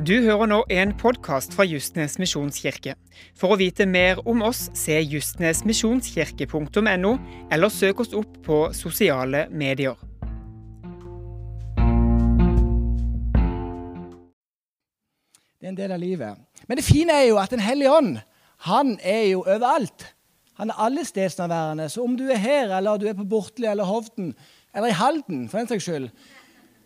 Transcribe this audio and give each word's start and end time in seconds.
Du 0.00 0.14
hører 0.24 0.48
nå 0.48 0.62
en 0.72 0.94
podkast 0.96 1.52
fra 1.52 1.60
Justnes 1.68 2.14
misjonskirke. 2.16 2.94
For 3.36 3.52
å 3.52 3.60
vite 3.60 3.84
mer 3.84 4.16
om 4.24 4.40
oss, 4.46 4.70
se 4.72 4.96
justnesmisjonskirke.no, 4.96 7.10
eller 7.52 7.68
søk 7.68 8.00
oss 8.00 8.16
opp 8.16 8.38
på 8.46 8.72
sosiale 8.72 9.52
medier. 9.52 9.92
Det 15.60 15.68
er 15.68 15.72
en 15.74 15.80
del 15.82 15.92
av 15.92 16.00
livet. 16.00 16.32
Men 16.64 16.80
det 16.80 16.88
fine 16.88 17.12
er 17.20 17.28
jo 17.28 17.36
at 17.44 17.52
Den 17.52 17.60
hellige 17.60 17.92
ånd 17.92 18.24
han 18.70 18.96
er 19.04 19.34
jo 19.34 19.44
overalt. 19.44 20.16
Han 20.56 20.72
er 20.72 20.80
allestedsnærværende. 20.80 21.92
Så 21.92 22.00
om 22.08 22.16
du 22.16 22.24
er 22.32 22.40
her, 22.40 22.72
eller 22.78 22.96
du 22.96 23.04
er 23.04 23.20
på 23.20 23.28
Bortli 23.28 23.68
eller 23.68 23.84
Hovden, 23.84 24.32
eller 24.72 24.88
i 24.88 24.96
Halden 24.96 25.44
for 25.52 25.60
den 25.60 25.68
saks 25.68 25.84
skyld, 25.84 26.08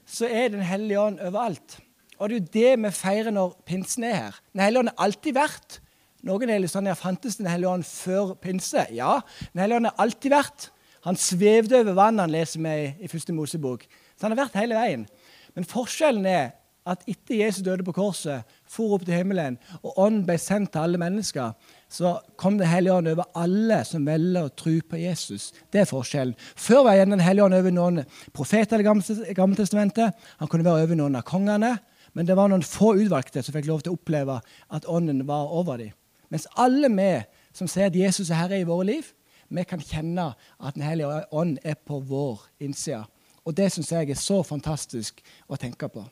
så 0.03 0.27
er 0.27 0.51
Den 0.51 0.67
hellige 0.67 0.99
ånd 0.99 1.23
overalt. 1.23 1.84
Og 2.19 2.31
det 2.31 2.37
er 2.37 2.41
jo 2.41 2.53
det 2.55 2.85
vi 2.85 2.93
feirer 2.95 3.35
når 3.35 3.57
pinsen 3.67 4.07
er 4.09 4.15
her. 4.15 4.39
Den 4.53 4.65
hellige 4.65 4.85
ånd 4.85 4.93
har 4.93 5.07
alltid 5.07 5.37
vært. 5.37 5.81
Noen 6.25 6.49
er 6.49 6.63
litt 6.63 6.73
sånn, 6.73 6.89
ja, 6.89 6.97
Fantes 6.97 7.37
Den 7.37 7.51
hellige 7.51 7.69
ånd 7.69 7.85
før 7.85 8.33
pinse? 8.41 8.87
Ja. 8.97 9.19
Den 9.53 9.65
hellige 9.65 9.83
ånd 9.83 9.91
har 9.91 10.05
alltid 10.07 10.33
vært. 10.33 10.71
Han 11.05 11.19
svevde 11.21 11.83
over 11.83 11.97
vannet, 11.99 12.25
han 12.25 12.33
leser 12.33 12.63
vi 12.65 12.77
i 13.05 13.11
første 13.13 13.35
Mosebok. 13.37 13.85
Så 14.17 14.25
han 14.25 14.33
har 14.33 14.47
vært 14.47 14.61
hele 14.63 14.79
veien. 14.79 15.09
Men 15.55 15.67
forskjellen 15.69 16.25
er 16.31 16.55
at 16.89 17.05
etter 17.09 17.39
Jesus 17.39 17.65
døde 17.65 17.85
på 17.85 17.95
korset, 17.97 18.45
for 18.69 18.97
opp 18.97 19.05
til 19.07 19.17
himmelen, 19.17 19.57
og 19.81 19.97
ånden 20.01 20.25
ble 20.29 20.37
sendt 20.41 20.75
til 20.75 20.85
alle 20.85 21.01
mennesker, 21.01 21.55
så 21.89 22.19
kom 22.37 22.59
Den 22.59 22.69
hellige 22.69 22.93
ånd 22.93 23.09
over 23.09 23.25
alle 23.35 23.85
som 23.85 24.05
velger 24.05 24.49
å 24.49 24.53
tro 24.53 24.75
på 24.91 25.01
Jesus. 25.01 25.53
Det 25.73 25.81
er 25.81 25.89
forskjellen. 25.89 26.35
Før 26.57 26.85
var 26.85 27.05
Den 27.05 27.21
hellige 27.21 27.45
ånd 27.45 27.55
over 27.55 27.71
noen 27.71 28.05
profeter 28.33 28.81
i 28.81 28.85
gamle 28.85 29.57
testamentet. 29.57 30.13
Han 30.39 30.49
kunne 30.49 30.65
være 30.65 30.85
over 30.85 30.95
noen 30.95 31.17
av 31.17 31.23
kongene. 31.23 31.79
Men 32.15 32.27
det 32.27 32.37
var 32.39 32.51
noen 32.51 32.63
få 32.63 32.95
utvalgte 33.03 33.43
som 33.43 33.55
fikk 33.55 33.69
lov 33.69 33.83
til 33.83 33.93
å 33.93 33.99
oppleve 33.99 34.39
at 34.71 34.87
ånden 34.91 35.25
var 35.27 35.51
over 35.53 35.81
dem. 35.83 35.93
Mens 36.31 36.47
alle 36.59 36.89
vi 36.91 37.11
som 37.55 37.69
sier 37.71 37.91
at 37.91 37.99
Jesus 37.99 38.31
er 38.31 38.41
herre 38.41 38.59
i 38.59 38.67
våre 38.67 38.87
liv, 38.89 39.11
vi 39.55 39.65
kan 39.69 39.83
kjenne 39.83 40.33
at 40.35 40.75
Den 40.75 40.83
hellige 40.83 41.25
ånd 41.31 41.59
er 41.63 41.75
på 41.75 42.01
vår 42.01 42.41
innside. 42.61 43.05
Og 43.45 43.55
det 43.55 43.71
syns 43.73 43.93
jeg 43.93 44.11
er 44.11 44.19
så 44.19 44.43
fantastisk 44.43 45.21
å 45.47 45.59
tenke 45.61 45.89
på. 45.89 46.05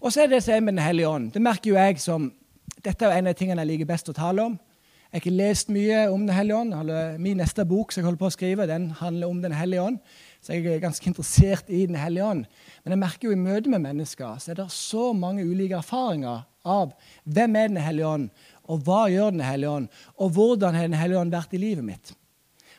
Og 0.00 0.12
så 0.12 0.22
er 0.22 0.28
det 0.28 0.38
det 0.38 0.44
som 0.44 0.56
er 0.56 0.64
med 0.64 0.74
Den 0.74 0.84
hellige 0.84 1.08
ånd. 1.08 1.32
Det 1.32 1.42
merker 1.42 1.70
jo 1.70 1.78
jeg 1.78 2.00
som 2.00 2.32
Dette 2.84 3.06
er 3.06 3.18
en 3.18 3.26
av 3.26 3.34
de 3.34 3.38
tingene 3.38 3.64
jeg 3.64 3.70
liker 3.72 3.88
best 3.88 4.10
å 4.10 4.14
tale 4.14 4.42
om. 4.44 4.58
Jeg 5.08 5.16
har 5.16 5.22
ikke 5.22 5.38
lest 5.38 5.70
mye 5.72 6.02
om 6.12 6.26
Den 6.26 6.36
hellige 6.36 6.58
ånd. 6.58 6.90
Min 7.18 7.40
neste 7.40 7.64
bok 7.64 7.92
som 7.92 8.02
jeg 8.02 8.06
holder 8.06 8.20
på 8.20 8.28
å 8.28 8.34
skrive, 8.34 8.66
den 8.68 8.90
handler 8.98 9.30
om 9.32 9.40
Den 9.42 9.56
hellige 9.56 9.82
ånd. 9.82 9.98
Så 10.48 10.56
jeg 10.56 10.64
er 10.72 10.80
ganske 10.80 11.04
interessert 11.04 11.66
i 11.68 11.82
Den 11.84 11.96
hellige 12.00 12.24
ånd. 12.24 12.46
Men 12.80 12.92
jeg 12.94 12.98
merker 12.98 13.28
jo 13.28 13.34
i 13.34 13.40
møte 13.40 13.68
med 13.68 13.82
mennesker 13.84 14.38
så 14.40 14.54
er 14.54 14.56
det 14.62 14.70
så 14.72 15.10
mange 15.12 15.44
ulike 15.44 15.76
erfaringer 15.76 16.46
av 16.64 16.94
hvem 17.28 17.56
er 17.60 17.68
Den 17.68 17.82
hellige 17.84 18.08
ånd, 18.08 18.30
og 18.64 18.80
hva 18.86 19.02
gjør 19.12 19.34
Den 19.36 19.44
hellige 19.44 19.74
ånd, 19.74 19.90
og 20.16 20.30
hvordan 20.30 20.74
har 20.74 20.88
Den 20.88 20.96
hellige 20.96 21.20
ånd 21.20 21.36
vært 21.36 21.52
i 21.52 21.60
livet 21.60 21.84
mitt. 21.84 22.14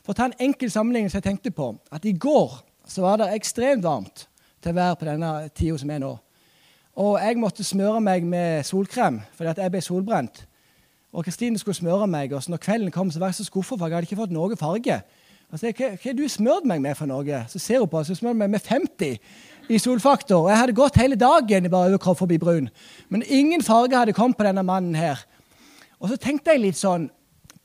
For 0.02 0.16
å 0.16 0.18
ta 0.18 0.26
en 0.26 0.40
enkel 0.48 0.74
sammenligning 0.74 1.14
som 1.14 1.20
jeg 1.22 1.28
tenkte 1.28 1.54
på, 1.54 1.70
at 1.94 2.10
i 2.10 2.16
går 2.18 2.58
så 2.90 3.06
var 3.06 3.22
det 3.22 3.30
ekstremt 3.36 3.86
varmt 3.86 4.26
til 4.64 4.74
å 4.74 4.80
være 4.82 4.98
på 4.98 5.12
denne 5.12 5.32
tida 5.54 5.78
som 5.78 5.94
er 5.94 6.02
nå. 6.02 6.16
Og 7.06 7.22
jeg 7.22 7.38
måtte 7.38 7.64
smøre 7.64 8.02
meg 8.02 8.26
med 8.26 8.66
solkrem 8.66 9.22
fordi 9.38 9.54
at 9.54 9.62
jeg 9.62 9.78
ble 9.78 9.86
solbrent. 9.86 10.42
Og 11.14 11.22
Kristine 11.26 11.62
skulle 11.62 11.78
smøre 11.78 12.10
meg, 12.10 12.34
og 12.34 12.42
så 12.42 12.50
når 12.50 12.66
kvelden 12.66 12.92
kom, 12.94 13.14
så 13.14 13.22
var 13.22 13.30
jeg 13.30 13.44
så 13.44 13.46
skuffa, 13.46 13.78
for 13.78 13.86
jeg 13.86 14.00
hadde 14.00 14.10
ikke 14.10 14.24
fått 14.24 14.34
noe 14.34 14.58
farge. 14.58 15.04
Altså, 15.50 15.72
hva, 15.74 15.94
hva 15.98 16.14
du 16.14 16.28
smurt 16.30 16.68
meg 16.70 16.82
med 16.84 16.98
for 16.98 17.10
noe? 17.10 17.44
Så 17.50 17.62
ser 17.62 17.82
hun 17.82 17.90
på 17.90 18.04
så 18.06 18.16
smør 18.18 18.36
meg 18.38 18.52
med 18.54 18.62
50 18.62 19.18
i 19.70 19.80
solfaktor. 19.82 20.44
Og 20.44 20.52
jeg 20.52 20.62
hadde 20.62 20.78
gått 20.78 21.00
hele 21.02 21.18
dagen 21.18 21.66
i 21.66 21.72
bare 21.74 21.90
overkropp 21.90 22.22
forbi 22.22 22.38
brun. 22.42 22.70
Men 23.10 23.26
ingen 23.26 23.66
farge 23.66 23.98
hadde 23.98 24.14
kommet 24.18 24.38
på 24.38 24.46
denne 24.46 24.66
mannen 24.66 24.98
her. 24.98 25.24
Og 26.00 26.12
så 26.12 26.20
tenkte 26.22 26.54
jeg 26.54 26.64
litt 26.64 26.80
sånn 26.80 27.10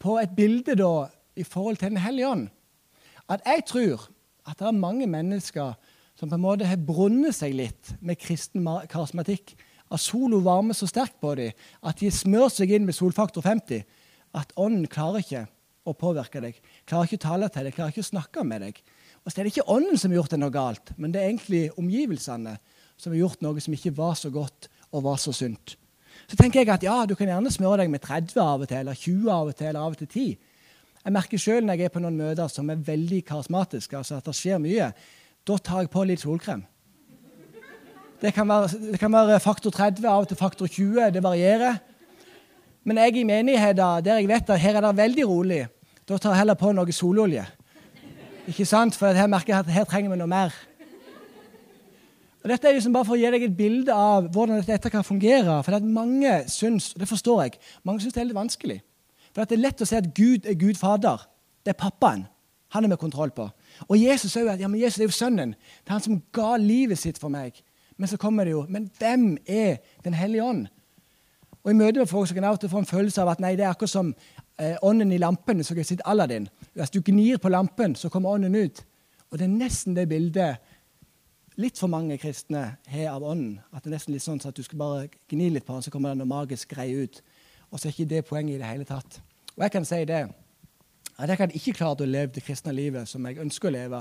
på 0.01 0.17
et 0.21 0.33
bilde 0.37 0.77
da 0.81 1.09
i 1.37 1.45
forhold 1.45 1.81
til 1.81 1.93
Den 1.93 2.01
hellige 2.01 2.29
ånd. 2.29 2.49
At 3.29 3.45
jeg 3.47 3.65
tror 3.69 4.09
at 4.45 4.59
det 4.61 4.69
er 4.69 4.77
mange 4.77 5.07
mennesker 5.09 5.77
som 6.17 6.29
på 6.29 6.37
en 6.37 6.45
måte 6.45 6.69
har 6.69 6.81
brunnet 6.81 7.35
seg 7.37 7.55
litt 7.57 7.95
med 8.01 8.21
kristen 8.21 8.65
karismatikk. 8.89 9.55
At 9.93 10.01
sola 10.01 10.41
varmer 10.45 10.77
så 10.77 10.89
sterkt 10.89 11.21
på 11.21 11.35
dem 11.37 11.53
at 11.85 12.01
de 12.01 12.11
smører 12.13 12.53
seg 12.53 12.73
inn 12.73 12.89
med 12.89 12.97
solfaktor 12.97 13.45
50 13.45 13.85
at 14.35 14.57
ånden 14.57 14.89
klarer 14.91 15.21
ikke 15.23 15.45
å 15.85 15.95
påvirke 15.97 16.43
deg. 16.43 16.59
Klarer 16.89 17.09
ikke 17.09 17.21
å 17.21 17.25
tale 17.27 17.51
til 17.53 17.67
deg, 17.67 17.77
klarer 17.77 17.95
ikke 17.95 18.05
å 18.05 18.11
snakke 18.11 18.45
med 18.49 18.65
deg. 18.65 18.81
Og 19.25 19.31
så 19.33 19.41
er 19.41 19.47
det 19.47 19.55
ikke 19.55 19.71
ånden 19.73 20.01
som 20.01 20.13
har 20.13 20.21
gjort 20.21 20.35
det 20.35 20.41
noe 20.41 20.55
galt, 20.55 20.93
men 21.01 21.13
det 21.13 21.23
er 21.23 21.31
egentlig 21.31 21.65
omgivelsene 21.81 22.57
som 23.01 23.13
har 23.13 23.21
gjort 23.21 23.45
noe 23.45 23.63
som 23.63 23.77
ikke 23.77 23.95
var 23.97 24.17
så 24.19 24.31
godt 24.33 24.69
og 24.95 25.05
var 25.07 25.21
så 25.21 25.33
sunt. 25.35 25.77
Så 26.31 26.39
tenker 26.39 26.63
jeg 26.63 26.73
at 26.73 26.85
ja, 26.87 27.03
du 27.09 27.15
kan 27.19 27.29
gjerne 27.29 27.53
smøre 27.53 27.83
deg 27.83 27.93
med 27.93 28.05
30 28.05 28.37
av 28.41 28.63
og 28.65 28.69
til, 28.71 28.81
eller 28.81 28.99
20 28.99 29.33
av 29.33 29.51
og 29.51 29.57
til, 29.59 29.71
eller 29.71 29.81
av 29.81 29.97
og 29.97 30.01
til 30.01 30.11
10. 30.11 30.53
Jeg 31.05 31.13
merker 31.13 31.41
sjøl 31.41 31.67
når 31.67 31.81
jeg 31.81 31.91
er 31.91 31.93
på 31.93 32.01
noen 32.01 32.17
møter 32.17 32.53
som 32.53 32.71
er 32.73 32.85
veldig 32.85 33.25
karismatiske, 33.29 33.99
altså 33.99 34.21
at 34.21 34.29
det 34.29 34.37
skjer 34.39 34.63
mye, 34.63 34.93
da 35.45 35.59
tar 35.61 35.85
jeg 35.85 35.93
på 35.93 36.05
litt 36.09 36.23
solkrem. 36.25 36.63
Det 38.23 38.31
kan, 38.33 38.49
være, 38.49 38.79
det 38.95 39.01
kan 39.03 39.13
være 39.13 39.41
faktor 39.43 39.75
30, 39.75 40.07
av 40.09 40.25
og 40.25 40.31
til 40.31 40.39
faktor 40.39 40.71
20. 40.71 41.11
Det 41.13 41.21
varierer. 41.21 41.77
Men 42.89 43.01
jeg 43.03 43.19
i 43.21 43.25
menigheter 43.29 44.01
der 44.05 44.21
jeg 44.23 44.31
vet 44.31 44.53
at 44.55 44.63
her 44.63 44.79
er 44.79 44.87
det 44.87 44.97
veldig 44.97 45.27
rolig, 45.29 45.61
da 46.09 46.19
tar 46.19 46.35
jeg 46.35 46.43
heller 46.43 46.59
på 46.61 46.73
noe 46.77 46.93
sololje. 46.93 47.45
Ikke 48.51 48.67
sant? 48.69 48.97
For 48.99 49.17
her 49.17 49.29
merker 49.31 49.55
jeg 49.55 49.65
at 49.65 49.73
her 49.73 49.87
trenger 49.89 50.13
vi 50.13 50.21
noe 50.21 50.29
mer. 50.29 50.53
Og 52.45 52.51
dette 52.53 52.69
er 52.69 52.77
liksom 52.77 52.93
bare 52.93 53.09
for 53.09 53.17
å 53.17 53.21
gi 53.21 53.31
deg 53.33 53.47
et 53.47 53.57
bilde 53.57 53.95
av 53.97 54.27
hvordan 54.33 54.61
dette 54.67 54.91
kan 54.93 55.07
fungere. 55.07 55.63
For 55.65 55.73
det 55.73 55.81
at 55.81 55.95
mange 55.97 56.35
syns, 56.53 56.91
og 56.93 57.01
det 57.01 57.09
forstår 57.09 57.41
jeg, 57.47 57.57
mange 57.89 58.05
syns 58.05 58.17
det 58.17 58.21
er 58.21 58.29
litt 58.29 58.37
vanskelig. 58.37 58.83
For 59.33 59.49
det 59.49 59.57
er 59.57 59.63
lett 59.65 59.81
å 59.81 59.89
si 59.89 59.97
at 59.97 60.11
Gud 60.15 60.45
er 60.51 60.59
Gud 60.61 60.77
Fader. 60.77 61.25
Det 61.65 61.73
er 61.73 61.81
pappaen. 61.81 62.27
Han 62.77 62.85
er 62.85 62.93
med 62.93 63.01
kontroll 63.01 63.33
på. 63.33 63.49
Og 63.89 63.97
Jesus 63.97 64.37
er 64.37 64.45
jo 64.45 64.57
ja, 64.61 64.69
men 64.69 64.81
Jesus 64.81 65.01
er 65.01 65.09
jo 65.09 65.17
sønnen. 65.17 65.55
Det 65.57 65.89
er 65.89 65.97
han 65.97 66.05
som 66.05 66.21
ga 66.37 66.59
livet 66.61 67.01
sitt 67.01 67.21
for 67.23 67.33
meg. 67.33 67.57
Men 67.97 68.11
så 68.11 68.19
kommer 68.21 68.45
det 68.45 68.51
jo 68.51 68.65
Men 68.69 68.91
hvem 68.99 69.37
er 69.47 69.77
Den 70.03 70.15
hellige 70.19 70.43
ånd? 70.43 70.67
Og 71.65 71.71
I 71.71 71.75
møte 71.79 72.03
med 72.03 72.11
folk 72.11 72.29
så 72.29 72.35
kan 72.35 72.45
jeg 72.45 72.71
få 72.71 72.79
en 72.83 72.87
følelse 72.87 73.23
av 73.23 73.31
at 73.33 73.41
nei, 73.41 73.55
det 73.57 73.65
er 73.65 73.71
akkurat 73.71 73.91
som 73.91 74.11
eh, 74.59 74.77
ånden 74.83 75.13
i 75.13 75.19
lampen 75.19 75.65
så 75.65 75.75
kan 75.75 75.85
jeg 75.85 75.95
sitte 75.95 76.07
Aladdin. 76.09 76.49
Hvis 76.75 76.93
du 76.95 77.01
gnir 77.05 77.39
på 77.43 77.53
lampen, 77.53 77.95
så 77.95 78.09
kommer 78.09 78.37
ånden 78.37 78.55
ut. 78.55 78.85
Og 79.31 79.39
det 79.39 79.47
er 79.47 79.55
nesten 79.55 79.97
det 79.97 80.09
bildet 80.09 80.63
litt 81.61 81.79
for 81.79 81.91
mange 81.91 82.19
kristne 82.19 82.65
har 82.91 83.13
av 83.13 83.25
ånden. 83.25 83.59
At 83.73 83.85
det 83.85 83.93
er 83.93 83.97
nesten 83.97 84.15
litt 84.15 84.25
sånn 84.25 84.43
at 84.43 84.57
du 84.57 84.63
skal 84.67 84.81
bare 84.81 85.09
gni 85.31 85.51
litt 85.55 85.67
på 85.67 85.77
den, 85.77 85.87
så 85.87 85.93
kommer 85.95 86.15
det 86.15 86.23
noe 86.23 86.31
magisk 86.31 86.75
greie 86.75 87.07
ut. 87.07 87.21
Og 87.71 87.79
så 87.79 87.89
er 87.89 87.95
ikke 87.95 88.11
det 88.11 88.25
poenget 88.29 88.57
i 88.57 88.63
det 88.63 88.71
hele 88.71 88.89
tatt. 88.89 89.21
Og 89.55 89.67
jeg 89.67 89.75
kan 89.75 89.87
si 89.87 90.01
det 90.09 90.25
at 91.15 91.31
jeg 91.31 91.39
hadde 91.39 91.59
ikke 91.59 91.77
klart 91.79 92.03
å 92.03 92.09
leve 92.09 92.35
det 92.35 92.43
kristne 92.43 92.73
livet 92.75 93.07
som 93.07 93.27
jeg 93.27 93.39
ønsker 93.43 93.71
å 93.71 93.75
leve, 93.75 94.01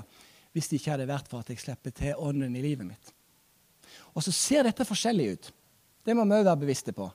hvis 0.54 0.70
det 0.70 0.80
ikke 0.80 0.96
hadde 0.96 1.10
vært 1.10 1.30
for 1.30 1.44
at 1.44 1.50
jeg 1.50 1.62
slipper 1.62 1.94
til 1.94 2.18
ånden 2.18 2.56
i 2.58 2.64
livet 2.64 2.88
mitt. 2.88 3.12
Og 4.14 4.26
så 4.26 4.34
ser 4.34 4.66
dette 4.66 4.86
forskjellig 4.86 5.28
ut. 5.34 5.52
Det 6.04 6.16
må 6.18 6.26
vi 6.26 6.40
òg 6.40 6.48
være 6.48 6.62
bevisste 6.66 6.94
på. 6.94 7.08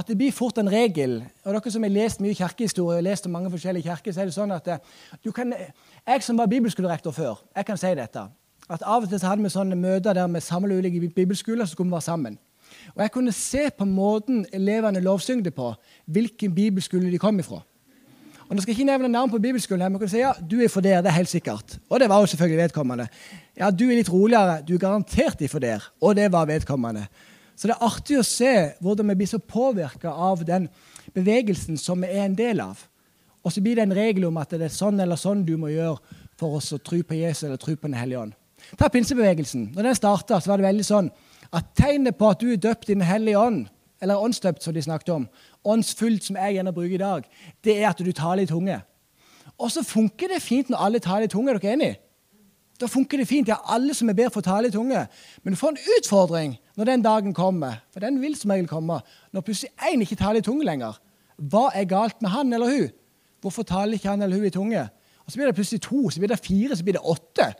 At 0.00 0.08
det 0.08 0.16
blir 0.16 0.32
fort 0.32 0.58
en 0.58 0.70
regel. 0.72 1.18
og 1.44 1.54
dere 1.54 1.70
som 1.70 1.82
har 1.82 1.92
lest 1.92 2.20
mye 2.24 2.34
kirkehistorie 2.34 2.98
og 2.98 3.04
lest 3.04 3.26
om 3.26 3.32
mange 3.32 3.50
forskjellige 3.50 3.88
kirker, 3.88 4.12
så 4.12 4.22
er 4.22 4.30
det 4.30 4.34
sånn 4.34 4.52
at 4.54 4.68
eh, 4.68 5.32
kan, 5.34 5.52
Jeg 6.06 6.22
som 6.22 6.38
var 6.38 6.46
bibelskolerektor 6.46 7.12
før, 7.12 7.42
jeg 7.56 7.66
kan 7.66 7.76
si 7.76 7.94
dette. 7.94 8.22
At 8.70 8.82
Av 8.86 9.02
og 9.02 9.08
til 9.10 9.20
så 9.20 9.26
hadde 9.26 9.42
vi 9.42 9.50
sånne 9.52 9.76
møter 9.76 10.16
der 10.16 10.28
vi 10.28 10.40
samla 10.40 10.78
ulike 10.78 11.10
bibelskoler, 11.14 11.66
så 11.66 11.72
skulle 11.72 11.90
vi 11.90 11.98
være 11.98 12.06
sammen. 12.06 12.38
Og 12.94 13.02
Jeg 13.02 13.10
kunne 13.10 13.32
se 13.32 13.70
på 13.78 13.84
måten 13.84 14.46
elevene 14.52 15.00
lovsyngde 15.00 15.50
på, 15.50 15.74
hvilken 16.06 16.54
bibelskole 16.54 17.10
de 17.10 17.18
kom 17.18 17.38
ifra. 17.38 17.60
Og 18.48 18.56
Nå 18.56 18.62
skal 18.62 18.72
jeg 18.72 18.80
ikke 18.80 18.92
nevne 18.92 19.08
navn 19.08 19.30
på 19.30 19.38
bibelskolen, 19.38 19.84
men 19.84 19.92
jeg 19.92 20.00
kunne 20.00 20.10
si 20.10 20.22
ja, 20.24 20.32
du 20.50 20.60
er 20.64 20.68
for 20.68 20.80
der, 20.80 21.02
det 21.02 21.10
er 21.10 21.18
helt 21.20 21.28
sikkert. 21.28 21.76
Og 21.90 22.00
det 22.00 22.08
var 22.08 22.20
jo 22.20 22.26
selvfølgelig 22.26 22.62
vedkommende. 22.62 23.06
Ja, 23.58 23.70
du 23.70 23.84
er 23.90 24.00
litt 24.00 24.10
roligere, 24.10 24.62
du 24.66 24.74
er 24.74 24.78
garantert 24.78 25.44
for 25.50 25.58
der. 25.58 25.84
Og 26.00 26.16
det 26.16 26.32
var 26.32 26.48
vedkommende. 26.48 27.04
Så 27.60 27.68
det 27.68 27.74
er 27.76 27.84
artig 27.84 28.16
å 28.16 28.24
se 28.24 28.52
hvordan 28.80 29.10
vi 29.12 29.18
blir 29.20 29.28
så 29.28 29.38
påvirka 29.44 30.08
av 30.08 30.40
den 30.48 30.70
bevegelsen 31.12 31.76
som 31.76 32.00
vi 32.00 32.08
er 32.08 32.24
en 32.24 32.36
del 32.38 32.62
av. 32.64 32.86
Og 33.44 33.52
så 33.52 33.60
blir 33.60 33.76
det 33.76 33.84
en 33.84 33.96
regel 33.96 34.24
om 34.30 34.38
at 34.40 34.54
det 34.56 34.64
er 34.64 34.72
sånn 34.72 35.00
eller 35.00 35.20
sånn 35.20 35.42
du 35.44 35.58
må 35.60 35.68
gjøre 35.68 35.98
for 36.40 36.56
oss 36.56 36.70
å 36.72 36.80
tro 36.80 37.02
på 37.04 37.18
Jesus 37.18 37.44
eller 37.44 37.60
tro 37.60 37.74
på 37.76 37.90
Den 37.90 37.98
hellige 38.00 38.22
ånd. 38.22 38.32
Ta 38.80 38.88
pinsebevegelsen. 38.88 39.74
Når 39.76 39.90
den 39.90 39.98
starta, 39.98 40.40
var 40.40 40.60
det 40.60 40.70
veldig 40.70 40.88
sånn 40.88 41.12
at 41.52 41.68
tegnet 41.76 42.16
på 42.16 42.30
at 42.32 42.40
du 42.40 42.48
er 42.54 42.64
døpt 42.64 42.88
i 42.88 42.96
Den 42.96 43.04
hellige 43.04 43.40
ånd, 43.40 43.68
eller 44.00 44.24
åndsdøpt, 44.24 44.64
som 44.64 44.72
de 44.72 44.80
snakket 44.80 45.12
om, 45.12 45.28
åndsfullt, 45.68 46.24
som 46.24 46.40
jeg 46.40 46.56
gjerne 46.56 46.72
bruker 46.72 46.96
i 46.96 47.04
dag, 47.04 47.26
det 47.60 47.76
er 47.76 47.90
at 47.90 48.00
du 48.00 48.12
taler 48.16 48.46
i 48.46 48.48
tunge. 48.48 48.78
Og 49.60 49.68
så 49.72 49.84
funker 49.84 50.32
det 50.32 50.40
fint 50.40 50.72
når 50.72 50.86
alle 50.86 51.02
taler 51.04 51.28
i 51.28 51.32
tunge. 51.32 51.52
Er 51.52 51.60
dere 51.60 51.76
enig? 51.76 51.96
Da 52.80 52.88
funker 52.88 53.20
det 53.20 53.28
fint. 53.28 53.48
Ja, 53.48 53.58
alle 53.68 53.94
som 53.96 54.08
er 54.08 54.16
bedre 54.16 54.32
for 54.32 54.40
å 54.40 54.46
tale 54.46 54.70
i 54.70 54.74
tunge. 54.74 55.02
Men 55.42 55.52
du 55.52 55.58
får 55.60 55.74
en 55.74 55.82
utfordring 55.98 56.54
når 56.78 56.88
den 56.88 57.04
dagen 57.04 57.34
kommer. 57.36 57.82
For 57.92 58.00
den 58.00 58.20
vil 58.22 58.36
som 58.38 58.52
regel 58.54 58.70
komme. 58.70 59.00
Når 59.36 59.44
plutselig 59.44 59.74
én 59.90 60.00
ikke 60.04 60.16
taler 60.20 60.40
i 60.40 60.46
tunge 60.46 60.64
lenger. 60.64 60.96
Hva 61.36 61.68
er 61.76 61.88
galt 61.90 62.20
med 62.24 62.32
han 62.32 62.52
eller 62.56 62.72
hun? 62.72 62.94
Hvorfor 63.44 63.68
taler 63.68 63.96
ikke 63.96 64.12
han 64.12 64.24
eller 64.24 64.40
hun 64.40 64.48
i 64.48 64.54
tunge? 64.54 64.86
Og 65.24 65.32
Så 65.32 65.38
blir 65.38 65.46
det 65.46 65.58
plutselig 65.58 65.82
to, 65.84 66.08
så 66.10 66.20
blir 66.20 66.32
det 66.32 66.40
fire, 66.42 66.76
så 66.76 66.84
blir 66.84 66.96
det 66.96 67.04
åtte. 67.04 67.52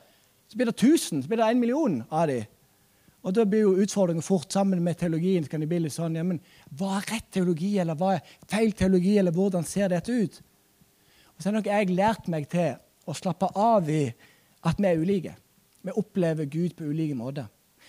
Så 0.49 0.57
blir 0.57 0.67
det 0.67 0.77
tusen, 0.81 1.23
så 1.23 1.29
blir 1.29 1.39
det 1.39 1.51
en 1.51 1.61
million 1.61 2.01
av 2.11 2.27
de. 2.29 2.41
Og 3.23 3.35
Da 3.35 3.45
blir 3.45 3.61
jo 3.61 3.77
utfordringen 3.77 4.25
fort 4.25 4.53
sammen 4.53 4.83
med 4.83 4.99
teologien. 4.99 5.45
kan 5.45 5.61
det 5.61 5.69
bli 5.69 5.79
litt 5.79 5.93
sånn, 5.93 6.17
ja, 6.17 6.23
men 6.23 6.41
Hva 6.75 6.97
er 6.97 7.13
rett 7.13 7.31
teologi, 7.31 7.79
eller 7.79 7.95
hva 7.95 8.15
er 8.15 8.21
feil 8.49 8.73
teologi, 8.73 9.19
eller 9.19 9.33
hvordan 9.33 9.65
ser 9.65 9.89
dette 9.89 10.11
ut? 10.13 10.41
Og 11.37 11.43
så 11.43 11.49
har 11.49 11.53
nok 11.53 11.67
jeg 11.67 11.91
lært 11.91 12.29
meg 12.29 12.49
til 12.49 12.75
å 13.07 13.15
slappe 13.15 13.49
av 13.55 13.89
i 13.89 14.13
at 14.65 14.79
vi 14.79 14.87
er 14.89 15.01
ulike. 15.01 15.35
Vi 15.83 15.97
opplever 15.97 16.45
Gud 16.45 16.77
på 16.77 16.85
ulike 16.85 17.15
måter. 17.15 17.47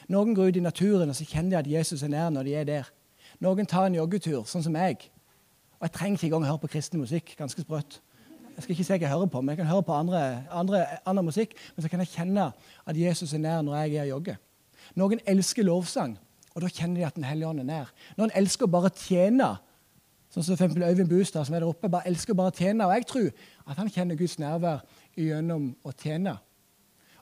Noen 0.10 0.36
går 0.36 0.52
ut 0.52 0.58
i 0.58 0.64
naturen 0.64 1.10
og 1.10 1.16
så 1.16 1.26
kjenner 1.28 1.50
de 1.50 1.60
at 1.60 1.72
Jesus 1.80 2.04
er 2.04 2.12
nær 2.14 2.30
når 2.30 2.48
de 2.48 2.56
er 2.56 2.68
der. 2.68 2.92
Noen 3.40 3.66
tar 3.66 3.88
en 3.88 3.96
joggetur, 3.96 4.46
sånn 4.48 4.64
som 4.64 4.74
meg. 4.76 5.10
Og 5.80 5.88
jeg 5.88 5.96
trenger 5.96 6.18
ikke 6.18 6.30
engang 6.30 6.48
høre 6.50 6.62
på 6.62 6.72
kristen 6.76 7.00
musikk. 7.02 7.36
ganske 7.38 7.62
sprøtt. 7.62 8.02
Jeg 8.56 8.64
skal 8.64 8.74
ikke 8.76 8.84
si 8.84 8.94
jeg 8.94 9.10
hører 9.10 9.26
på, 9.26 9.42
men 9.42 9.56
jeg 9.56 9.58
kan 9.58 9.72
høre 9.72 9.84
på 9.84 9.94
andre, 9.94 10.44
andre, 10.52 10.86
andre 11.06 11.24
musikk. 11.24 11.56
Men 11.76 11.84
så 11.84 11.90
kan 11.90 12.00
jeg 12.00 12.12
kjenne 12.12 12.52
at 12.86 12.98
Jesus 12.98 13.34
er 13.34 13.40
nær 13.42 13.62
når 13.62 13.76
jeg 13.76 13.96
er 13.96 14.02
og 14.02 14.10
jogger. 14.10 14.36
Noen 14.96 15.20
elsker 15.26 15.64
lovsang, 15.64 16.18
og 16.54 16.62
da 16.62 16.68
kjenner 16.68 17.00
de 17.00 17.06
at 17.06 17.16
Den 17.16 17.24
hellige 17.24 17.48
ånd 17.48 17.60
er 17.60 17.64
nær. 17.64 17.92
Noen 18.18 18.32
elsker 18.36 18.68
å 18.68 18.72
bare 18.72 18.92
tjene, 18.94 19.56
sånn 20.30 20.44
som 20.44 20.58
for 20.58 20.68
Øyvind 20.68 21.10
Bustad, 21.10 21.46
som 21.46 21.56
er 21.56 21.64
der 21.64 21.72
oppe. 21.72 21.90
bare 21.90 22.08
elsker 22.08 22.34
å 22.34 22.38
bare 22.38 22.52
tjene, 22.52 22.86
Og 22.86 22.94
jeg 22.94 23.08
tror 23.08 23.32
at 23.68 23.78
han 23.78 23.90
kjenner 23.90 24.16
Guds 24.16 24.38
nærvær 24.40 24.84
gjennom 25.18 25.76
å 25.84 25.92
tjene. 25.92 26.38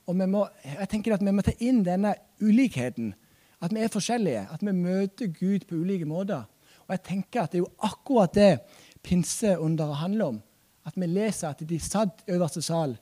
Og 0.10 0.18
må, 0.18 0.48
jeg 0.66 0.90
tenker 0.90 1.14
at 1.14 1.24
Vi 1.26 1.34
må 1.34 1.46
ta 1.46 1.54
inn 1.62 1.84
denne 1.86 2.16
ulikheten. 2.42 3.14
At 3.62 3.74
vi 3.76 3.84
er 3.84 3.92
forskjellige. 3.94 4.48
At 4.50 4.64
vi 4.66 4.74
møter 4.74 5.30
Gud 5.30 5.68
på 5.70 5.78
ulike 5.78 6.08
måter. 6.10 6.48
Og 6.88 6.96
jeg 6.96 7.04
tenker 7.06 7.44
at 7.44 7.52
Det 7.52 7.60
er 7.60 7.66
jo 7.68 7.74
akkurat 7.86 8.34
det 8.34 8.60
pinseunderet 9.06 10.02
handler 10.02 10.34
om. 10.34 10.42
At 10.86 10.98
vi 10.98 11.06
leser 11.06 11.52
at 11.52 11.62
de 11.62 11.80
satt 11.80 12.24
i 12.26 12.32
øverste 12.34 12.62
sal, 12.62 12.98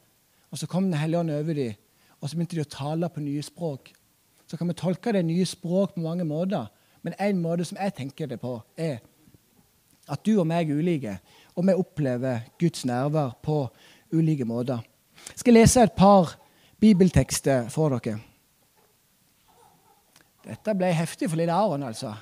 og 0.51 0.57
så 0.57 0.67
kom 0.67 0.83
Den 0.83 0.99
hellige 0.99 1.19
ånd 1.19 1.31
over 1.31 1.53
dem. 1.53 1.73
Og 2.21 2.29
så 2.29 2.35
begynte 2.35 2.55
de 2.55 2.65
å 2.65 2.71
tale 2.71 3.09
på 3.09 3.21
nye 3.21 3.43
språk. 3.43 3.93
Så 4.47 4.57
kan 4.57 4.67
vi 4.67 4.73
tolke 4.73 5.13
det 5.13 5.25
nye 5.25 5.45
språk 5.45 5.93
på 5.93 6.01
mange 6.01 6.23
måter. 6.25 6.67
Men 7.03 7.13
en 7.19 7.39
måte 7.41 7.65
som 7.65 7.77
jeg 7.77 7.93
tenker 7.93 8.27
det 8.27 8.39
på, 8.41 8.61
er 8.77 8.99
at 10.09 10.23
du 10.25 10.39
og 10.39 10.47
meg 10.47 10.69
er 10.69 10.79
ulike. 10.79 11.19
Og 11.55 11.67
vi 11.67 11.75
opplever 11.75 12.47
Guds 12.59 12.85
nærvær 12.85 13.37
på 13.43 13.67
ulike 14.11 14.45
måter. 14.45 14.81
Jeg 15.29 15.39
skal 15.43 15.53
lese 15.53 15.83
et 15.83 15.93
par 15.93 16.37
bibeltekster 16.79 17.69
for 17.69 17.97
dere. 17.97 18.19
Dette 20.47 20.75
ble 20.79 20.93
heftig 20.95 21.29
for 21.29 21.39
lille 21.39 21.53
Aron, 21.53 21.83
altså. 21.83 22.13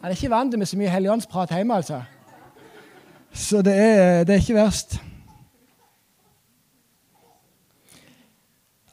Han 0.00 0.10
er 0.10 0.16
ikke 0.16 0.32
vant 0.32 0.58
med 0.58 0.66
så 0.66 0.76
mye 0.78 0.90
helligåndsprat 0.90 1.54
hjemme, 1.54 1.74
altså. 1.74 2.02
Så 3.32 3.62
det 3.62 3.74
er, 3.74 4.24
det 4.24 4.34
er 4.34 4.40
ikke 4.42 4.58
verst. 4.58 4.98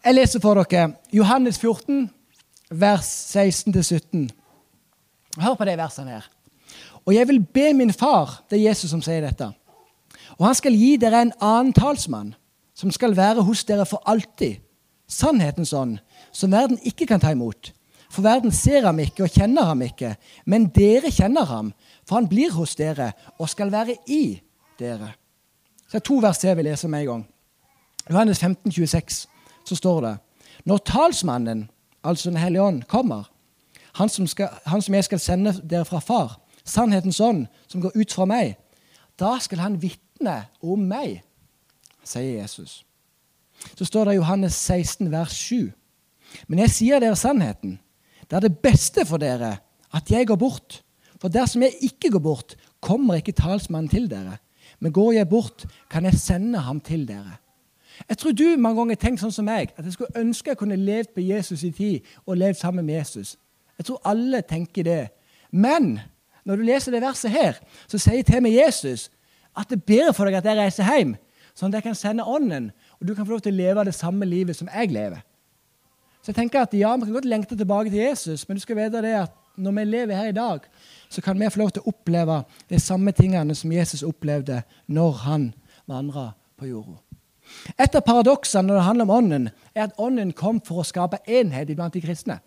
Jeg 0.05 0.15
leser 0.15 0.39
for 0.39 0.61
dere 0.61 0.93
Johannes 1.13 1.59
14, 1.59 2.09
vers 2.69 3.09
16-17. 3.35 4.29
Hør 5.41 5.55
på 5.57 5.65
de 5.65 5.77
versene 5.77 6.19
her. 6.19 6.29
Og 7.05 7.15
jeg 7.15 7.27
vil 7.27 7.41
be 7.41 7.73
min 7.73 7.93
far, 7.93 8.43
det 8.49 8.59
er 8.59 8.69
Jesus 8.69 8.91
som 8.91 9.01
sier 9.01 9.23
dette, 9.25 9.49
og 10.37 10.45
han 10.45 10.55
skal 10.55 10.75
gi 10.77 10.95
dere 11.01 11.23
en 11.25 11.33
annen 11.41 11.73
talsmann, 11.73 12.35
som 12.79 12.91
skal 12.95 13.17
være 13.17 13.43
hos 13.43 13.65
dere 13.67 13.85
for 13.87 14.03
alltid, 14.07 14.61
sannhetens 15.09 15.73
ånd, 15.75 15.97
som 16.31 16.53
verden 16.53 16.79
ikke 16.87 17.09
kan 17.09 17.19
ta 17.19 17.33
imot. 17.35 17.73
For 18.09 18.25
verden 18.25 18.53
ser 18.55 18.87
ham 18.87 19.01
ikke 19.03 19.25
og 19.25 19.33
kjenner 19.33 19.67
ham 19.69 19.81
ikke, 19.85 20.15
men 20.49 20.69
dere 20.73 21.11
kjenner 21.13 21.45
ham, 21.49 21.73
for 22.07 22.21
han 22.21 22.29
blir 22.29 22.53
hos 22.55 22.77
dere 22.79 23.11
og 23.37 23.49
skal 23.51 23.73
være 23.73 23.97
i 24.07 24.39
dere. 24.79 25.11
Så 25.89 25.97
det 25.97 26.01
er 26.01 26.07
to 26.07 26.21
vers 26.23 26.43
jeg 26.43 26.57
vil 26.57 26.69
lese 26.69 26.87
med 26.87 27.03
en 27.03 27.11
gang. 27.11 27.25
Johannes 28.09 28.39
15, 28.39 28.71
26, 28.71 29.27
så 29.65 29.75
står 29.75 30.01
det 30.01 30.17
Når 30.65 30.77
talsmannen, 30.77 31.69
altså 32.03 32.29
Den 32.29 32.39
hellige 32.39 32.61
ånd, 32.61 32.83
kommer, 32.83 33.29
han 33.93 34.09
som, 34.09 34.27
skal, 34.27 34.49
han 34.65 34.81
som 34.81 34.93
jeg 34.93 35.03
skal 35.03 35.19
sende 35.19 35.53
dere 35.69 35.85
fra 35.85 35.99
Far, 35.99 36.39
sannhetens 36.65 37.19
ånd, 37.19 37.47
som 37.67 37.81
går 37.81 37.91
ut 37.95 38.13
fra 38.13 38.25
meg, 38.25 38.55
da 39.19 39.37
skal 39.41 39.59
han 39.59 39.81
vitne 39.81 40.45
om 40.63 40.79
meg, 40.79 41.21
sier 42.03 42.41
Jesus. 42.41 42.83
Så 43.75 43.85
står 43.85 44.05
det 44.05 44.13
i 44.13 44.19
Johannes 44.21 44.53
16, 44.53 45.11
vers 45.11 45.33
7. 45.35 45.71
Men 46.47 46.63
jeg 46.63 46.75
sier 46.75 47.01
dere 47.01 47.17
sannheten. 47.19 47.79
Det 48.29 48.37
er 48.37 48.45
det 48.45 48.59
beste 48.63 49.05
for 49.09 49.21
dere 49.21 49.57
at 49.95 50.11
jeg 50.11 50.27
går 50.29 50.39
bort. 50.39 50.81
For 51.19 51.31
dersom 51.33 51.65
jeg 51.65 51.81
ikke 51.81 52.13
går 52.15 52.23
bort, 52.23 52.55
kommer 52.79 53.19
ikke 53.19 53.35
talsmannen 53.35 53.89
til 53.91 54.07
dere. 54.11 54.37
Men 54.79 54.93
går 54.95 55.11
jeg 55.17 55.29
bort, 55.29 55.65
kan 55.91 56.05
jeg 56.05 56.19
sende 56.19 56.59
ham 56.63 56.79
til 56.79 57.07
dere. 57.07 57.39
Jeg 58.09 58.17
tror 58.17 58.31
du 58.31 58.45
mange 58.57 58.79
ganger 58.79 58.95
tenkt 58.95 59.19
sånn 59.19 59.33
som 59.35 59.47
meg, 59.49 59.73
at 59.75 59.83
jeg 59.83 59.97
skulle 59.97 60.21
ønske 60.21 60.53
jeg 60.53 60.59
kunne 60.61 60.77
levd 60.79 61.11
på 61.15 61.23
Jesus 61.25 61.65
i 61.67 61.71
tid 61.75 62.13
og 62.25 62.37
levd 62.39 62.61
sammen 62.61 62.85
med 62.87 62.95
Jesus. 63.01 63.35
Jeg 63.77 63.89
tror 63.89 63.99
alle 64.07 64.41
tenker 64.47 64.87
det. 64.87 65.01
Men 65.51 65.97
når 66.47 66.55
du 66.55 66.63
leser 66.63 66.95
det 66.95 67.03
verset 67.03 67.33
her, 67.33 67.59
så 67.87 67.99
sier 67.99 68.23
til 68.23 68.43
meg 68.45 68.55
Jesus 68.55 69.09
at 69.57 69.67
det 69.67 69.81
er 69.81 69.89
bedre 69.91 70.13
for 70.15 70.29
deg 70.29 70.37
at 70.39 70.47
jeg 70.47 70.59
reiser 70.59 70.87
hjem, 70.87 71.15
sånn 71.59 71.73
at 71.73 71.79
jeg 71.79 71.89
kan 71.89 71.97
sende 71.97 72.27
Ånden, 72.27 72.69
og 72.99 73.07
du 73.07 73.13
kan 73.15 73.27
få 73.27 73.35
lov 73.35 73.43
til 73.43 73.53
å 73.53 73.59
leve 73.59 73.85
det 73.87 73.95
samme 73.97 74.27
livet 74.27 74.57
som 74.57 74.69
jeg 74.71 74.93
lever. 74.95 75.21
Så 76.23 76.31
jeg 76.31 76.39
tenker 76.41 76.63
at 76.63 76.73
ja, 76.75 76.95
Vi 76.95 77.07
kan 77.07 77.15
godt 77.15 77.25
lengte 77.25 77.57
tilbake 77.57 77.89
til 77.89 77.99
Jesus, 77.99 78.47
men 78.47 78.57
du 78.57 78.63
skal 78.63 78.79
vite 78.79 79.01
det 79.03 79.15
at 79.21 79.35
når 79.59 79.75
vi 79.75 79.83
lever 79.83 80.15
her 80.15 80.31
i 80.31 80.35
dag, 80.35 80.59
så 81.09 81.21
kan 81.21 81.39
vi 81.39 81.49
få 81.51 81.59
lov 81.59 81.71
til 81.75 81.83
å 81.83 81.91
oppleve 81.91 82.43
de 82.69 82.79
samme 82.79 83.11
tingene 83.11 83.55
som 83.55 83.71
Jesus 83.71 84.03
opplevde 84.07 84.61
når 84.87 85.11
han 85.25 85.47
vandra 85.87 86.31
på 86.59 86.69
jorda. 86.69 86.99
Et 87.79 87.95
av 87.95 88.05
paradoksene 88.05 88.67
når 88.67 88.77
det 88.77 88.85
handler 88.85 89.07
om 89.07 89.15
Ånden, 89.15 89.49
er 89.73 89.87
at 89.87 89.97
Ånden 89.99 90.31
kom 90.37 90.61
for 90.63 90.81
å 90.81 90.87
skape 90.87 91.19
enhet 91.27 91.71
blant 91.75 91.95
de 91.95 92.03
kristne. 92.03 92.39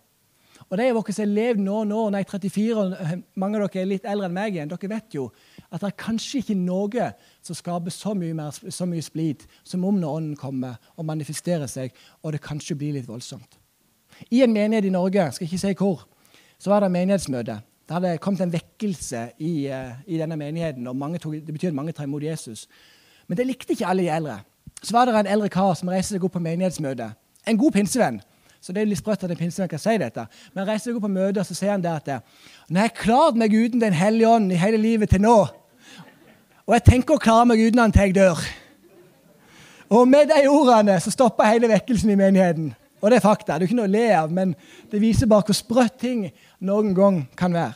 Og 0.73 0.79
de 0.81 0.87
av 0.89 0.97
dere 0.97 1.13
som 1.13 1.27
har 1.27 1.33
levd 1.37 1.61
nå, 1.61 1.79
nå, 1.85 2.03
nei, 2.15 2.23
er 2.25 2.31
34, 2.31 2.75
og 2.81 3.25
mange 3.37 3.59
av 3.59 3.67
dere 3.67 3.83
er 3.83 3.89
litt 3.91 4.07
eldre 4.09 4.31
enn 4.31 4.37
meg 4.39 4.55
igjen, 4.57 4.71
dere 4.71 4.89
vet 4.89 5.17
jo 5.19 5.27
at 5.69 5.83
det 5.83 5.91
er 5.91 5.99
kanskje 6.01 6.41
ikke 6.41 6.57
noe 6.57 7.11
som 7.45 7.59
skaper 7.59 7.93
så 7.93 8.15
mye, 8.17 8.33
mer, 8.37 8.57
så 8.57 8.87
mye 8.89 9.05
splid 9.05 9.45
som 9.69 9.85
om 9.85 9.99
når 10.01 10.17
Ånden 10.17 10.39
kommer 10.41 10.79
og 10.97 11.05
manifesterer 11.11 11.69
seg, 11.69 11.93
og 12.25 12.33
det 12.33 12.41
kanskje 12.45 12.79
blir 12.81 12.97
litt 12.97 13.09
voldsomt. 13.09 13.59
I 14.33 14.41
en 14.47 14.57
menighet 14.57 14.89
i 14.89 14.95
Norge, 14.97 15.29
skal 15.37 15.51
ikke 15.51 15.61
si 15.61 15.75
hvor, 15.77 16.07
så 16.57 16.73
var 16.73 16.87
det 16.87 16.93
menighetsmøte. 16.97 17.61
Det 17.85 17.99
hadde 17.99 18.17
kommet 18.25 18.41
en 18.47 18.57
vekkelse 18.57 19.23
i, 19.45 19.53
uh, 19.69 20.01
i 20.09 20.25
denne 20.25 20.41
menigheten, 20.41 20.89
og 20.89 21.21
tog, 21.21 21.37
det 21.37 21.53
betyr 21.53 21.69
at 21.69 21.77
mange 21.77 21.93
tar 21.93 22.09
imot 22.09 22.25
Jesus. 22.25 22.65
Men 23.29 23.37
det 23.37 23.47
likte 23.47 23.77
ikke 23.77 23.93
alle 23.93 24.07
de 24.07 24.13
eldre. 24.17 24.41
Så 24.81 24.97
var 24.97 25.05
det 25.05 25.21
en 25.21 25.35
eldre 25.37 25.53
kar 25.53 25.75
som 25.77 25.93
reiste 25.93 26.17
seg 26.17 26.25
opp 26.25 26.33
på 26.39 26.47
menighetsmøte. 26.49 27.13
En 27.45 27.61
god 27.61 27.77
pinsevenn. 27.77 28.23
Så 28.63 28.71
det 28.71 28.85
er 28.85 28.87
litt 28.87 29.01
sprøtt 29.01 29.25
at 29.27 29.33
en 29.35 29.39
pinsevenn 29.39 29.71
kan 29.73 29.81
si 29.83 29.97
dette. 29.99 30.23
Men 30.55 30.69
reiser 30.69 30.93
seg 30.93 30.99
opp 30.99 31.09
på 31.09 31.11
møter, 31.11 31.43
så 31.43 31.57
sier 31.59 31.75
han 31.75 31.83
det 31.83 31.91
at 31.91 32.11
jeg 32.13 32.79
har 32.79 32.95
klart 32.95 33.39
meg 33.39 33.51
uten 33.51 33.83
Den 33.83 33.97
hellige 33.97 34.29
ånd 34.31 34.53
i 34.55 34.61
hele 34.61 34.79
livet 34.79 35.11
til 35.11 35.25
nå, 35.25 35.39
og 36.63 36.77
jeg 36.77 36.85
tenker 36.87 37.17
å 37.17 37.23
klare 37.23 37.49
meg 37.51 37.61
uten 37.61 37.83
han 37.83 37.93
til 37.93 38.07
jeg 38.07 38.15
dør 38.15 38.39
Og 39.93 40.07
med 40.09 40.31
de 40.31 40.47
ordene 40.49 40.95
så 41.03 41.11
stopper 41.11 41.51
hele 41.51 41.69
vekkelsen 41.69 42.15
i 42.15 42.17
menigheten. 42.17 42.71
Og 43.03 43.11
det 43.11 43.19
er 43.19 43.25
fakta. 43.25 43.59
Det 43.59 43.67
er 43.67 43.73
ikke 43.73 43.81
noe 43.81 43.91
å 43.91 43.93
le 43.93 44.05
av, 44.15 44.31
men 44.33 44.55
det 44.93 45.01
viser 45.03 45.29
bare 45.29 45.45
hvor 45.49 45.59
sprøtt 45.59 45.99
ting 46.01 46.29
noen 46.63 46.95
gang 46.95 47.19
kan 47.37 47.53
være. 47.53 47.75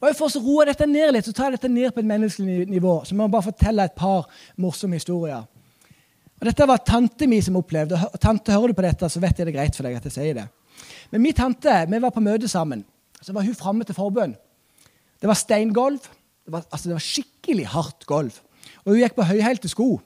Og 0.00 0.16
For 0.16 0.26
å 0.26 0.42
roe 0.42 0.66
dette 0.66 0.88
ned 0.88 1.12
litt, 1.12 1.28
så 1.28 1.34
tar 1.36 1.50
jeg 1.50 1.58
dette 1.60 1.70
ned 1.70 1.92
på 1.92 2.00
et 2.00 2.08
menneskelig 2.08 2.66
nivå. 2.72 2.96
Så 3.04 3.14
må 3.14 3.26
jeg 3.26 3.34
bare 3.36 3.46
fortelle 3.50 3.86
et 3.86 3.94
par 3.96 4.26
morsomme 4.56 4.98
historier. 4.98 5.44
Og 6.36 6.48
Dette 6.50 6.68
var 6.68 6.82
tante 6.84 7.28
mi 7.30 7.40
som 7.40 7.56
opplevde. 7.56 7.96
og 7.96 8.20
tante, 8.20 8.52
Hører 8.52 8.72
du 8.72 8.78
på 8.78 8.84
dette, 8.84 9.08
så 9.08 9.20
vet 9.22 9.38
jeg 9.38 9.46
det 9.46 9.54
er 9.54 9.58
greit 9.60 9.76
for 9.76 9.88
deg 9.88 9.96
at 9.96 10.04
jeg 10.04 10.16
sier 10.16 10.34
det. 10.36 10.48
Men 11.10 11.22
min 11.22 11.36
tante, 11.36 11.72
vi 11.88 12.02
var 12.02 12.12
på 12.12 12.24
møte 12.24 12.48
sammen. 12.48 12.84
Så 13.22 13.32
var 13.32 13.46
hun 13.46 13.56
framme 13.56 13.86
til 13.88 13.96
forbønn. 13.96 14.36
Det 15.20 15.30
var 15.30 15.38
steingolv. 15.38 16.02
Det 16.44 16.52
var, 16.52 16.66
altså, 16.70 16.90
det 16.90 16.98
var 16.98 17.06
skikkelig 17.06 17.66
hardt 17.72 18.06
gulv. 18.06 18.36
Og 18.84 18.92
hun 18.92 19.00
gikk 19.00 19.16
på 19.16 19.26
høyhælte 19.26 19.70
sko. 19.72 19.96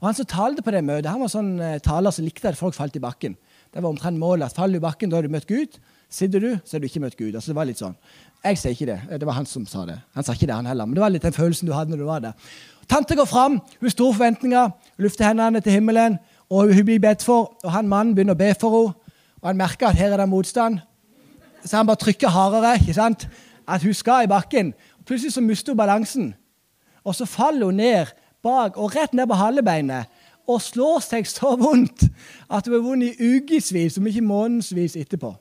Og 0.00 0.06
Han 0.06 0.16
som 0.16 0.28
talte 0.28 0.62
på 0.62 0.72
det 0.72 0.84
møtet, 0.84 1.10
han 1.10 1.20
var 1.20 1.32
sånn 1.32 1.54
uh, 1.60 1.78
taler 1.82 2.12
som 2.14 2.24
likte 2.24 2.48
at 2.48 2.58
folk 2.58 2.76
falt 2.76 2.96
i 2.96 3.02
bakken. 3.02 3.36
Det 3.70 3.82
var 3.82 3.90
omtrent 3.90 4.18
målet. 4.18 4.46
at 4.46 4.56
Faller 4.56 4.78
du 4.78 4.80
i 4.80 4.86
bakken, 4.86 5.10
da 5.10 5.18
har 5.18 5.26
du 5.26 5.32
møtt 5.32 5.48
Gud. 5.48 5.78
Sitter 6.10 6.42
du, 6.42 6.50
så 6.64 6.76
har 6.76 6.82
du 6.82 6.88
ikke 6.88 7.02
møtt 7.04 7.18
Gud. 7.18 7.34
Altså, 7.34 7.52
det 7.52 7.58
var 7.58 7.68
litt 7.68 7.80
sånn. 7.80 7.94
Jeg 8.42 8.58
sier 8.58 8.74
ikke 8.74 8.88
det. 8.88 9.20
Det 9.20 9.28
var 9.28 9.36
han 9.36 9.46
som 9.46 9.66
sa 9.68 9.84
det. 9.86 9.98
Han 10.16 10.26
sa 10.26 10.34
ikke 10.34 10.48
det, 10.48 10.56
han 10.56 10.68
heller. 10.70 10.88
Men 10.88 10.98
det 10.98 11.04
var 11.04 11.12
litt 11.12 11.26
den 11.26 11.36
følelsen 11.36 11.68
du 11.68 11.74
hadde 11.76 11.94
når 11.94 12.02
du 12.02 12.08
var 12.08 12.24
der. 12.24 12.50
Tante 12.90 13.14
går 13.16 13.24
fram, 13.24 13.60
hun 13.80 13.90
store 13.90 14.14
forventninger, 14.14 14.62
hun 14.96 15.02
løfter 15.02 15.28
hendene 15.28 15.60
til 15.60 15.72
himmelen, 15.72 16.18
og 16.50 16.74
hun 16.74 16.84
blir 16.84 16.98
bedt 16.98 17.22
for. 17.22 17.54
Og 17.62 17.72
han 17.72 17.88
mannen 17.88 18.14
begynner 18.14 18.34
å 18.34 18.40
be 18.40 18.50
for 18.58 18.74
henne, 18.74 18.94
og 19.40 19.46
han 19.48 19.60
merker 19.60 19.88
at 19.88 19.96
her 19.96 20.12
er 20.12 20.20
det 20.20 20.28
motstand. 20.28 20.80
Så 21.64 21.76
han 21.76 21.86
bare 21.86 21.96
trykker 22.02 22.28
hardere. 22.28 22.74
ikke 22.80 22.94
sant? 22.94 23.28
At 23.68 23.82
hun 23.82 23.94
skal 23.94 24.24
i 24.24 24.28
bakken. 24.28 24.74
Og 24.98 25.04
plutselig 25.06 25.32
så 25.32 25.40
mister 25.40 25.72
hun 25.72 25.76
balansen. 25.76 26.34
Og 27.04 27.14
så 27.14 27.24
faller 27.24 27.66
hun 27.66 27.74
ned 27.74 28.06
bak 28.42 28.76
og 28.76 28.96
rett 28.96 29.14
ned 29.14 29.26
på 29.26 29.38
halebeinet 29.38 30.04
og 30.48 30.62
slår 30.62 30.98
seg 31.04 31.28
så 31.28 31.54
vondt 31.56 32.08
at 32.50 32.66
hun 32.66 32.74
er 32.74 32.82
vond 32.82 33.04
i 33.06 33.36
ukevis, 33.36 33.98
om 33.98 34.06
ikke 34.06 34.24
månedsvis 34.24 34.96
etterpå. 34.96 35.34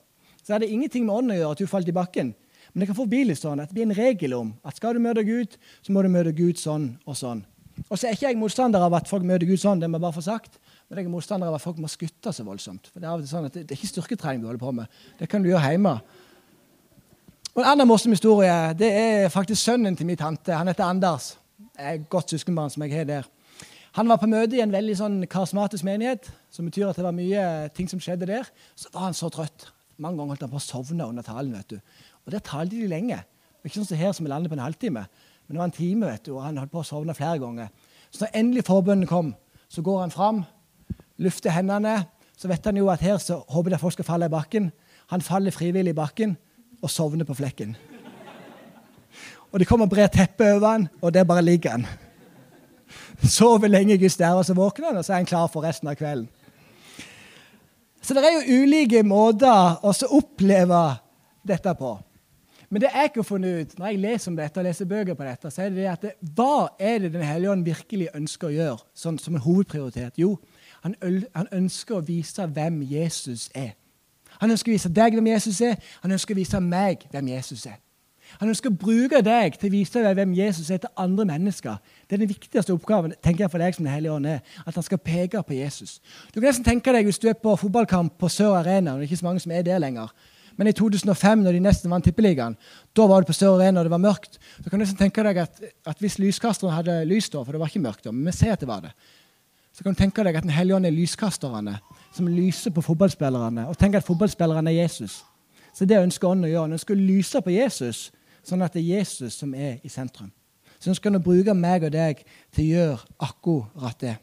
Så 0.44 0.58
det 0.60 0.70
ingenting 0.70 1.06
med 1.06 1.16
ånden 1.16 1.34
å 1.34 1.40
gjøre 1.40 1.52
at 1.52 1.64
hun 1.64 1.72
falt 1.72 1.90
i 1.90 1.96
bakken. 1.96 2.34
Men 2.74 2.84
det 2.84 2.90
kan 2.90 2.98
forbi 2.98 3.24
litt 3.26 3.42
sånn 3.42 3.62
at 3.62 3.72
det 3.72 3.78
blir 3.78 3.88
en 3.88 3.98
regel 3.98 4.36
om 4.38 4.52
at 4.64 4.78
skal 4.78 4.98
du 4.98 5.04
møte 5.04 5.26
Gud, 5.26 5.56
så 5.82 5.94
må 5.96 6.04
du 6.06 6.12
møte 6.14 6.36
Gud 6.38 6.60
sånn 6.62 6.92
og 7.06 7.18
sånn. 7.18 7.44
Og 7.88 7.96
så 7.98 8.10
er 8.10 8.16
ikke 8.16 8.28
jeg 8.28 8.40
motstander 8.40 8.84
av 8.84 8.94
at 8.98 9.08
folk 9.10 9.24
møter 9.26 9.48
Gud 9.48 9.62
sånn, 9.62 9.80
det 9.82 9.90
må 9.90 9.98
jeg 9.98 10.06
bare 10.08 10.18
få 10.18 10.26
sagt. 10.26 10.60
Men 10.90 11.00
jeg 11.00 11.08
er 11.08 11.14
motstander 11.14 11.50
av 11.50 11.58
at 11.58 11.64
folk 11.64 11.80
må 11.82 11.90
skutte 11.92 12.34
så 12.34 12.44
voldsomt. 12.46 12.90
For 12.92 13.02
Det 13.02 13.10
er, 13.10 13.26
sånn 13.30 13.48
at 13.48 13.56
det, 13.56 13.68
det 13.70 13.76
er 13.76 13.80
ikke 13.80 13.92
styrketrening 13.94 14.44
du 14.44 14.50
holder 14.50 14.64
på 14.64 14.74
med. 14.82 15.02
Det 15.20 15.30
kan 15.30 15.46
du 15.46 15.52
gjøre 15.52 15.72
hjemme. 15.72 15.96
Og 17.56 17.62
En 17.64 17.72
annen 17.74 17.90
morsom 17.90 18.14
historie 18.14 18.54
det 18.78 18.90
er 18.96 19.34
faktisk 19.34 19.62
sønnen 19.62 19.98
til 19.98 20.08
min 20.10 20.20
tante. 20.20 20.54
Han 20.56 20.70
heter 20.70 20.86
Anders. 20.86 21.34
Jeg 21.78 22.02
er 22.02 22.08
godt 22.12 22.34
søskenbarn 22.34 22.74
som 22.74 22.84
jeg 22.86 22.96
har 22.98 23.08
der. 23.10 23.30
Han 23.98 24.10
var 24.10 24.20
på 24.22 24.30
møte 24.30 24.58
i 24.58 24.62
en 24.64 24.74
veldig 24.74 24.96
sånn 24.98 25.18
karismatisk 25.30 25.86
menighet, 25.88 26.30
som 26.54 26.68
betyr 26.68 26.92
at 26.92 27.00
det 27.00 27.06
var 27.06 27.16
mye 27.16 27.44
ting 27.76 27.90
som 27.90 28.02
skjedde 28.02 28.30
der. 28.30 28.50
Så 28.78 28.92
var 28.94 29.08
han 29.08 29.18
så 29.18 29.32
trøtt. 29.34 29.70
Mange 30.00 30.20
ganger 30.22 30.36
holdt 30.36 30.46
han 30.46 30.54
på 30.54 30.60
å 30.62 30.64
sovne 30.64 31.08
under 31.10 31.26
talen. 31.26 31.56
vet 31.58 31.74
du. 31.74 31.80
Og 32.26 32.34
der 32.34 32.44
talte 32.46 32.76
de 32.76 32.90
lenge. 32.90 33.20
Ikke 33.64 33.78
sånn 33.80 33.90
som 33.90 34.00
her 34.00 34.14
som 34.16 34.26
vi 34.26 34.32
lander 34.32 34.52
på 34.52 34.58
en 34.58 34.64
halvtime. 34.64 35.06
Men 35.48 35.56
det 35.56 35.62
var 35.62 35.70
en 35.70 35.76
time, 35.76 36.08
vet 36.08 36.26
du, 36.28 36.36
og 36.36 36.44
han 36.46 36.60
holdt 36.62 36.72
på 36.72 36.84
å 36.84 36.88
sovne 36.88 37.16
flere 37.18 37.40
ganger. 37.42 37.72
Så 38.10 38.24
når 38.24 38.36
endelig 38.40 38.66
forbønnen 38.68 39.10
kom, 39.10 39.34
så 39.70 39.84
går 39.86 40.04
han 40.04 40.14
fram, 40.14 40.44
lufter 41.22 41.54
hendene. 41.54 41.96
Så 42.38 42.50
vet 42.50 42.66
han 42.66 42.78
jo 42.80 42.90
at 42.94 43.04
her 43.04 43.18
så 43.22 43.42
håper 43.52 43.76
jeg 43.76 43.82
folk 43.82 43.98
skal 43.98 44.08
falle 44.08 44.30
i 44.30 44.34
bakken. 44.34 44.70
Han 45.12 45.26
faller 45.26 45.54
frivillig 45.54 45.96
i 45.96 45.98
bakken 45.98 46.38
og 46.80 46.92
sovner 46.94 47.28
på 47.28 47.36
flekken. 47.38 47.76
Og 49.50 49.60
det 49.60 49.68
kommer 49.68 49.90
brer 49.90 50.12
teppe 50.14 50.46
over 50.56 50.68
han, 50.68 50.86
og 51.02 51.14
der 51.14 51.26
bare 51.26 51.42
ligger 51.42 51.80
han. 51.80 51.88
Sover 53.26 53.68
lenge 53.68 53.98
Guds 53.98 54.18
der, 54.18 54.38
og 54.38 54.46
så 54.46 54.54
våkner 54.54 54.92
han, 54.92 55.00
og 55.02 55.06
så 55.06 55.14
er 55.14 55.24
han 55.24 55.30
klar 55.30 55.50
for 55.52 55.66
resten 55.66 55.90
av 55.90 55.98
kvelden. 55.98 56.30
Så 58.02 58.16
det 58.16 58.24
er 58.24 58.38
jo 58.38 58.62
ulike 58.64 59.02
måter 59.04 59.82
å 59.84 59.92
oppleve 60.16 60.84
dette 61.46 61.74
på. 61.78 61.98
Men 62.70 62.84
det 62.84 62.92
jeg 62.94 63.10
ikke 63.10 63.24
har 63.24 63.26
funnet 63.26 63.62
ut 63.62 63.80
når 63.80 63.88
jeg 63.88 64.00
leser 64.04 64.32
om 64.32 64.38
dette 64.38 64.62
og 64.62 64.66
leser 64.68 64.90
bøker 64.90 65.18
på 65.18 65.26
dette, 65.26 65.52
så 65.52 65.66
er 65.66 65.74
det 65.74 65.90
at 65.90 66.06
det, 66.06 66.14
hva 66.38 66.70
er 66.80 67.00
det 67.02 67.14
Den 67.14 67.26
hellige 67.26 67.52
ånd 67.52 67.66
virkelig 67.66 68.10
ønsker 68.14 68.50
å 68.50 68.54
gjøre 68.54 68.80
sånn, 68.94 69.18
som 69.18 69.36
en 69.36 69.44
hovedprioritet? 69.44 70.20
Jo, 70.22 70.36
han, 70.84 70.96
han, 71.34 71.50
ønsker 71.52 71.98
å 71.98 72.06
vise 72.06 72.46
hvem 72.46 72.82
Jesus 72.86 73.50
er. 73.58 73.74
Han 74.40 74.54
ønsker 74.54 74.72
å 74.72 74.78
vise 74.78 74.94
deg 74.94 75.18
hvem 75.18 75.32
Jesus 75.34 75.62
er. 75.66 75.78
Han 76.04 76.14
ønsker 76.16 76.38
å 76.38 76.40
vise 76.40 76.62
meg 76.64 77.08
hvem 77.12 77.34
Jesus 77.34 77.66
er. 77.66 77.80
Han 78.38 78.52
ønsker 78.52 78.70
å 78.70 78.78
bruke 78.78 79.24
deg 79.26 79.56
til 79.58 79.72
å 79.72 79.74
vise 79.74 80.02
deg 80.06 80.18
hvem 80.20 80.34
Jesus 80.38 80.70
er 80.70 80.82
til 80.84 80.92
andre 81.02 81.26
mennesker. 81.32 81.80
Det 82.06 82.16
er 82.16 82.22
den 82.22 82.30
viktigste 82.30 82.76
oppgaven 82.76 83.16
tenker 83.24 83.48
jeg 83.48 83.52
for 83.52 83.64
deg 83.64 83.76
som 83.76 83.88
Den 83.88 83.96
hellige 83.96 84.14
ånd 84.14 84.30
er, 84.30 84.44
at 84.66 84.76
han 84.78 84.86
skal 84.86 85.02
peke 85.02 85.42
på 85.44 85.58
Jesus. 85.58 85.98
Du 86.30 86.38
kan 86.38 86.52
nesten 86.52 86.68
tenke 86.68 86.94
deg 86.94 87.10
hvis 87.10 87.20
du 87.20 87.26
er 87.32 87.40
på 87.40 87.56
fotballkamp 87.58 88.20
på 88.22 88.30
Sør 88.30 88.60
Arena, 88.62 88.94
og 88.94 89.02
det 89.02 89.08
er 89.08 89.10
ikke 89.10 89.24
så 89.24 89.30
mange 89.32 89.42
som 89.42 89.56
er 89.56 89.66
der 89.66 89.82
lenger. 89.82 90.14
Men 90.60 90.68
i 90.68 90.76
2005, 90.76 91.40
når 91.46 91.56
de 91.56 91.62
nesten 91.64 91.92
vant 91.92 92.04
Tippeligaen, 92.04 92.58
da 92.98 93.06
var 93.08 93.24
det 93.24 93.30
på 93.30 93.38
Sør 93.38 93.56
Arena, 93.56 93.80
og 93.80 93.88
det 93.88 93.94
var 93.94 94.02
mørkt. 94.04 94.36
Så 94.60 94.68
kan 94.68 94.82
du 94.82 94.86
tenke 95.00 95.24
deg 95.24 95.40
at, 95.46 95.62
at 95.88 96.04
hvis 96.04 96.18
lyskasteren 96.20 96.76
hadde 96.76 96.98
lys 97.08 97.32
da, 97.32 97.46
for 97.46 97.56
det 97.56 97.62
var 97.62 97.72
ikke 97.72 97.86
mørkt 97.86 98.04
da, 98.04 98.12
men 98.12 98.28
vi 98.28 98.36
ser 98.36 98.58
at 98.58 98.66
det 98.66 98.68
var 98.68 98.84
det, 98.84 98.92
så 99.72 99.86
kan 99.86 99.96
du 99.96 100.02
tenke 100.02 100.26
deg 100.28 100.36
at 100.36 100.44
Den 100.44 100.52
hellige 100.52 100.76
ånd 100.76 100.90
er 100.90 100.92
lyskasterne 100.92 101.78
som 102.12 102.28
lyser 102.28 102.74
på 102.76 102.84
fotballspillerne. 102.84 103.70
Og 103.72 103.78
tenk 103.80 103.96
at 103.96 104.04
fotballspillerne 104.04 104.74
er 104.74 104.82
Jesus. 104.82 105.22
Så 105.72 105.86
det 105.88 106.02
ønsker 106.02 106.28
ånden 106.28 106.50
å 106.50 106.52
gjøre. 106.52 106.66
Han 106.68 106.76
ønsker 106.76 106.98
å 106.98 107.08
lyse 107.08 107.40
på 107.46 107.54
Jesus 107.54 108.10
sånn 108.44 108.66
at 108.66 108.76
det 108.76 108.82
er 108.82 109.00
Jesus 109.00 109.38
som 109.40 109.54
er 109.56 109.78
i 109.86 109.92
sentrum. 109.92 110.32
Så 110.80 110.92
ønsker 110.92 111.12
han 111.12 111.20
å 111.20 111.24
bruke 111.24 111.56
meg 111.56 111.86
og 111.88 111.94
deg 111.96 112.26
til 112.56 112.66
å 112.66 112.74
gjøre 112.74 113.14
akkurat 113.30 114.04
det. 114.04 114.18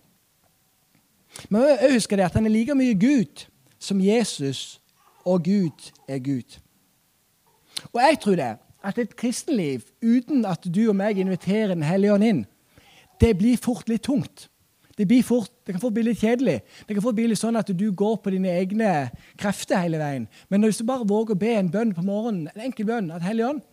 Men 1.49 1.69
jeg 1.71 1.95
husker 1.97 2.21
det 2.21 2.27
at 2.27 2.37
han 2.37 2.49
er 2.49 2.53
like 2.53 2.77
mye 2.77 2.97
Gud 2.97 3.47
som 3.81 4.01
Jesus, 4.01 4.81
og 5.27 5.45
Gud 5.45 5.91
er 6.09 6.23
Gud. 6.23 6.59
Og 7.93 8.01
jeg 8.01 8.21
tror 8.23 8.39
det 8.39 8.53
at 8.87 8.99
et 9.03 9.17
kristenliv 9.19 9.89
uten 10.03 10.45
at 10.47 10.63
du 10.71 10.85
og 10.89 10.97
meg 10.97 11.19
inviterer 11.19 11.75
Den 11.75 11.83
hellige 11.83 12.15
ånd 12.15 12.25
inn, 12.25 12.45
det 13.21 13.33
blir 13.39 13.59
fort 13.59 13.89
litt 13.91 14.05
tungt. 14.07 14.47
Det, 14.97 15.05
fort, 15.25 15.51
det, 15.67 15.75
kan 15.75 15.81
fort 15.81 15.93
bli 15.93 16.07
litt 16.07 16.21
kjedelig. 16.23 16.61
Det 16.87 16.95
kan 16.95 17.05
fort 17.05 17.17
bli 17.19 17.27
litt 17.29 17.41
sånn 17.41 17.59
at 17.59 17.69
du 17.69 17.91
går 17.93 18.15
på 18.23 18.33
dine 18.33 18.53
egne 18.57 18.93
krefter 19.37 19.83
hele 19.83 20.01
veien. 20.01 20.29
Men 20.49 20.65
hvis 20.65 20.81
du 20.81 20.87
bare 20.89 21.05
våger 21.09 21.37
å 21.37 21.41
be 21.41 21.53
en 21.53 21.73
bønn 21.73 21.93
på 21.97 22.05
morgenen, 22.07 22.47
en 22.55 22.69
enkel 22.69 22.89
bønn, 22.89 23.11
at 23.13 23.25
Hellige 23.27 23.51
Ånd, 23.51 23.65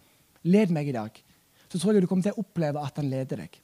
led 0.44 0.74
meg 0.76 0.90
i 0.92 0.96
dag, 0.96 1.22
så 1.70 1.80
tror 1.80 1.96
jeg 1.96 2.04
du 2.04 2.10
kommer 2.12 2.28
til 2.28 2.36
å 2.36 2.44
oppleve 2.44 2.84
at 2.84 3.00
han 3.00 3.08
leder 3.12 3.46
deg. 3.46 3.63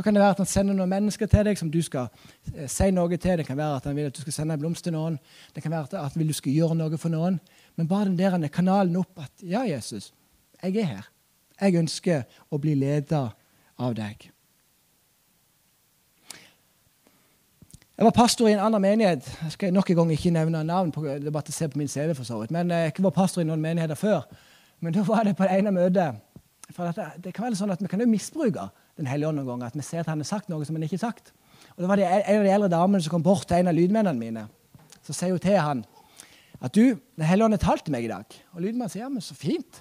Da 0.00 0.02
kan 0.02 0.14
det 0.14 0.22
være 0.22 0.30
at 0.30 0.38
han 0.40 0.46
sender 0.48 0.72
noen 0.72 0.88
mennesker 0.88 1.28
til 1.28 1.44
deg 1.44 1.58
som 1.60 1.68
du 1.68 1.82
skal 1.84 2.06
eh, 2.54 2.64
si 2.72 2.86
noe 2.88 3.16
til. 3.20 3.36
Det 3.36 3.44
kan 3.44 3.58
være 3.58 3.82
at 3.82 3.88
han 3.90 3.98
vil 3.98 4.06
at 4.08 4.14
du 4.16 4.22
skal 4.22 4.32
sende 4.32 4.56
en 4.56 4.62
blomst 4.62 4.86
til 4.86 4.94
noen. 4.94 5.18
Det 5.52 5.60
kan 5.60 5.74
være 5.74 5.90
at 5.90 6.14
han 6.14 6.22
vil 6.22 6.32
du 6.32 6.36
skal 6.38 6.54
gjøre 6.56 6.78
noe 6.78 6.96
for 7.02 7.12
noen. 7.12 7.36
Men 7.76 7.90
bare 7.90 8.08
den 8.08 8.16
der 8.16 8.48
kanalen 8.48 8.96
opp 8.96 9.20
at 9.20 9.44
ja, 9.44 9.60
Jesus, 9.68 10.14
jeg 10.62 10.80
er 10.80 10.88
her. 10.94 11.12
Jeg 11.60 11.76
ønsker 11.82 12.24
å 12.48 12.56
bli 12.56 12.78
leder 12.80 13.28
av 13.76 13.92
deg. 14.00 14.24
Jeg 17.98 18.08
var 18.08 18.16
pastor 18.16 18.48
i 18.48 18.56
en 18.56 18.64
annen 18.70 18.80
menighet. 18.80 19.28
Jeg 19.44 19.52
skal 19.58 19.76
nok 19.76 19.92
en 19.92 20.00
gang 20.00 20.16
ikke 20.16 20.32
nevne 20.32 20.64
navn. 20.64 20.96
på, 20.96 21.04
det 21.04 21.28
er 21.28 21.30
bare 21.42 21.52
se 21.52 21.68
på 21.68 21.76
min 21.76 21.92
CV 21.92 22.14
for 22.14 22.24
så 22.24 22.40
vidt. 22.40 22.56
Men 22.56 22.70
eh, 22.70 22.88
jeg 22.88 23.04
var 23.04 23.10
pastor 23.10 23.44
i 23.44 23.50
noen 23.52 23.60
menigheter 23.60 24.00
før. 24.00 24.24
Men 24.80 24.96
da 24.96 25.04
var 25.04 25.28
det 25.28 25.36
på 25.36 25.44
det 25.44 25.60
ene 25.60 25.76
møtet. 25.76 26.24
For 26.72 26.88
det, 26.88 27.10
det, 27.20 27.34
kan 27.34 27.50
være 27.50 27.60
sånn 27.60 27.76
at 27.76 27.82
Vi 27.82 27.88
kan 27.92 28.00
jo 28.00 28.08
misbruke 28.08 28.70
Den 28.98 29.06
hellige 29.06 29.28
ånd 29.28 29.40
noen 29.40 29.48
ganger. 29.48 29.70
At 29.70 29.78
vi 29.78 29.84
ser 29.86 30.02
at 30.02 30.10
han 30.10 30.20
har 30.20 30.28
sagt 30.28 30.50
noe 30.50 30.64
som 30.66 30.76
han 30.76 30.86
ikke 30.86 30.98
har 30.98 31.10
sagt. 31.10 31.32
Og 31.76 31.84
da 31.84 31.90
var 31.90 32.00
det 32.00 32.08
En 32.08 32.40
av 32.40 32.44
de 32.44 32.54
eldre 32.54 32.72
damene 32.72 33.02
som 33.02 33.14
kom 33.14 33.22
bort 33.24 33.46
til 33.48 33.60
en 33.60 33.70
av 33.70 33.76
lydmennene 33.76 34.18
mine. 34.18 34.46
Så 35.02 35.14
sier 35.16 35.32
hun 35.34 35.42
til 35.42 35.58
han 35.58 35.84
at 36.60 36.74
du, 36.74 36.98
Den 37.16 37.24
hellige 37.24 37.44
ånd 37.44 37.56
har 37.56 37.62
talt 37.62 37.84
til 37.84 37.92
meg 37.92 38.04
i 38.04 38.12
dag. 38.12 38.24
Og 38.52 38.60
lydmannen 38.60 38.92
sier 38.92 39.06
ja, 39.06 39.08
men 39.08 39.24
så 39.24 39.34
fint. 39.34 39.80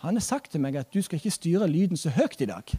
Han 0.00 0.16
har 0.16 0.24
sagt 0.24 0.52
til 0.52 0.60
meg 0.60 0.76
at 0.76 0.92
du 0.92 1.00
skal 1.02 1.16
ikke 1.16 1.32
styre 1.32 1.68
lyden 1.68 1.96
så 1.96 2.12
høyt 2.12 2.40
i 2.40 2.48
dag. 2.48 2.74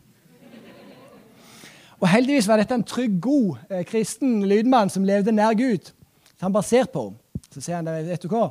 Og 2.01 2.09
Heldigvis 2.09 2.47
var 2.49 2.57
dette 2.57 2.73
en 2.73 2.83
trygg, 2.83 3.19
god 3.21 3.57
eh, 3.69 3.83
kristen 3.85 4.41
lydmann 4.49 4.89
som 4.89 5.05
levde 5.05 5.31
nær 5.31 5.53
Gud. 5.53 5.91
Så 6.33 6.47
han 6.47 6.53
bare 6.53 6.65
ser 6.65 6.89
på 6.89 7.09
henne. 7.09 7.17
Så 7.51 7.61
sier 7.61 7.77
han 7.77 7.85
vet 7.85 8.23
du 8.23 8.29
hva? 8.31 8.47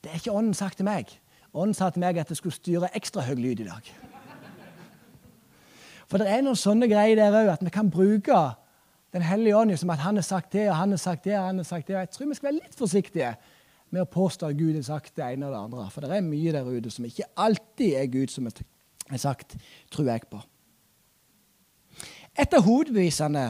Det 0.00 0.12
er 0.12 0.20
ikke 0.20 0.32
Ånden 0.32 0.54
sagt 0.54 0.78
til 0.78 0.86
meg. 0.86 1.10
Ånden 1.52 1.74
sa 1.74 1.90
til 1.90 2.00
meg 2.04 2.20
at 2.20 2.30
jeg 2.30 2.38
skulle 2.38 2.54
styre 2.54 2.92
ekstra 2.96 3.24
høy 3.26 3.34
lyd 3.34 3.64
i 3.64 3.66
dag. 3.66 3.90
For 6.08 6.20
det 6.20 6.30
er 6.32 6.42
noen 6.44 6.56
sånne 6.56 6.88
greier 6.88 7.18
der 7.18 7.36
òg, 7.36 7.52
at 7.52 7.64
vi 7.64 7.74
kan 7.74 7.90
bruke 7.92 8.38
Den 9.08 9.24
hellige 9.24 9.56
ånd 9.56 9.72
som 9.80 9.88
at 9.88 10.02
han 10.04 10.18
har 10.20 10.24
sagt 10.26 10.52
det, 10.52 10.66
og 10.68 10.76
han 10.76 10.90
har 10.92 10.98
sagt 11.00 11.24
det, 11.24 11.32
og 11.38 11.46
han 11.46 11.56
har 11.56 11.64
sagt 11.64 11.86
det. 11.88 11.94
Jeg 11.96 12.10
tror 12.12 12.26
vi 12.28 12.34
skal 12.36 12.48
være 12.50 12.58
litt 12.58 12.74
forsiktige 12.76 13.30
med 13.88 14.02
å 14.02 14.10
påstå 14.12 14.50
at 14.50 14.58
Gud 14.58 14.74
har 14.76 14.84
sagt 14.84 15.14
det 15.16 15.24
ene 15.24 15.46
og 15.48 15.54
det 15.54 15.60
andre. 15.62 15.86
For 15.94 16.04
det 16.04 16.18
er 16.18 16.26
mye 16.26 16.52
der 16.52 16.68
ute 16.68 16.92
som 16.92 17.06
ikke 17.08 17.24
alltid 17.40 17.96
er 17.96 18.10
Gud 18.12 18.28
som 18.28 18.50
er 18.50 19.22
sagt, 19.22 19.56
tror 19.88 20.10
jeg 20.12 20.28
på. 20.28 20.42
Et 22.36 22.52
av 22.54 22.68
hovedbevisene 22.68 23.46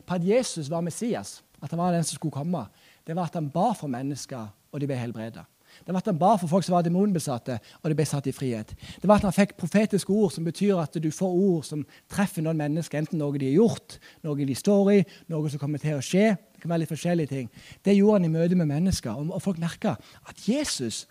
på 0.00 0.16
at 0.16 0.24
Jesus 0.26 0.72
var 0.72 0.80
Messias, 0.80 1.42
at 1.60 1.70
han 1.70 1.78
var 1.78 1.92
den 1.92 2.08
som 2.08 2.16
skulle 2.16 2.34
komme, 2.34 2.64
det 3.06 3.16
var 3.16 3.28
at 3.28 3.36
han 3.36 3.52
ba 3.52 3.68
for 3.76 3.92
mennesker, 3.92 4.48
og 4.72 4.80
de 4.80 4.88
ble 4.88 4.96
helbredet. 4.96 5.44
Det 5.82 5.94
var 5.94 6.02
at 6.02 6.10
han 6.10 6.18
ba 6.20 6.34
for 6.40 6.50
folk 6.50 6.66
som 6.66 6.76
var 6.76 6.84
demonbesatte, 6.86 7.58
og 7.82 7.90
de 7.90 7.96
ble 7.98 8.06
satt 8.08 8.28
i 8.30 8.34
frihet. 8.34 8.74
Det 9.00 9.08
var 9.08 9.20
at 9.20 9.26
han 9.26 9.34
fikk 9.34 9.56
profetiske 9.60 10.12
ord, 10.12 10.30
som 10.34 10.46
betyr 10.46 10.78
at 10.82 10.98
du 11.00 11.10
får 11.14 11.32
ord 11.32 11.66
som 11.66 11.82
treffer 12.12 12.44
noen 12.44 12.60
mennesker, 12.60 13.02
enten 13.02 13.20
noe 13.22 13.38
de 13.40 13.50
har 13.50 13.58
gjort, 13.60 13.98
noe 14.26 14.48
de 14.48 14.56
står 14.58 14.92
i, 14.94 15.00
noe 15.32 15.50
som 15.50 15.62
kommer 15.62 15.82
til 15.82 15.98
å 15.98 16.04
skje. 16.04 16.30
Det 16.36 16.62
kan 16.62 16.74
være 16.74 16.84
litt 16.84 16.94
forskjellige 16.94 17.32
ting. 17.32 17.50
Det 17.84 17.96
gjorde 17.96 18.20
han 18.20 18.30
i 18.30 18.32
møte 18.36 18.58
med 18.58 18.70
mennesker, 18.70 19.18
og 19.18 19.42
folk 19.42 19.60
merka 19.62 19.96
at 20.28 20.48
Jesus 20.48 21.04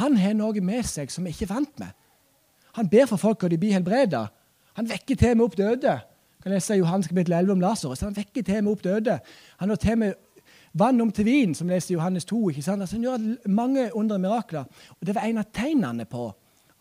han 0.00 0.16
har 0.18 0.34
noe 0.34 0.60
med 0.64 0.82
seg 0.88 1.12
som 1.14 1.24
vi 1.24 1.30
ikke 1.34 1.46
er 1.46 1.54
vant 1.54 1.78
med. 1.78 1.94
Han 2.76 2.88
ber 2.90 3.06
for 3.08 3.20
folk, 3.20 3.44
og 3.46 3.52
de 3.52 3.58
blir 3.60 3.76
helbreda. 3.76 4.26
Han 4.76 4.88
vekker 4.90 5.16
til 5.16 5.32
og 5.32 5.38
med 5.38 5.46
opp 5.46 5.56
døde 5.56 5.94
kan 6.46 6.54
lese 6.54 6.76
Johannes 6.78 7.08
kapittel 7.10 7.34
11 7.34 7.52
om 7.56 7.60
Lasarus. 7.60 8.00
Han 8.06 8.14
vekker 8.14 8.44
til 8.46 8.60
og 8.60 8.64
med 8.64 8.72
opp 8.76 8.82
døde. 8.84 9.18
Han 9.58 9.72
har 9.72 9.78
til 9.82 9.96
og 9.96 9.98
med 9.98 10.12
vann 10.78 11.00
om 11.00 11.12
til 11.12 11.24
vin, 11.24 11.54
som 11.54 11.68
leser 11.68 11.94
Johannes 11.94 12.24
2. 12.28 12.50
ikke 12.50 12.62
sant? 12.62 12.82
Altså, 12.84 12.96
han 12.96 13.06
gjør 13.06 13.48
mange 13.48 13.88
undre 13.96 14.18
mirakler. 14.18 14.64
Og 15.00 15.06
Det 15.06 15.14
var 15.14 15.28
en 15.28 15.38
av 15.38 15.50
tegnene 15.52 16.04
på 16.04 16.28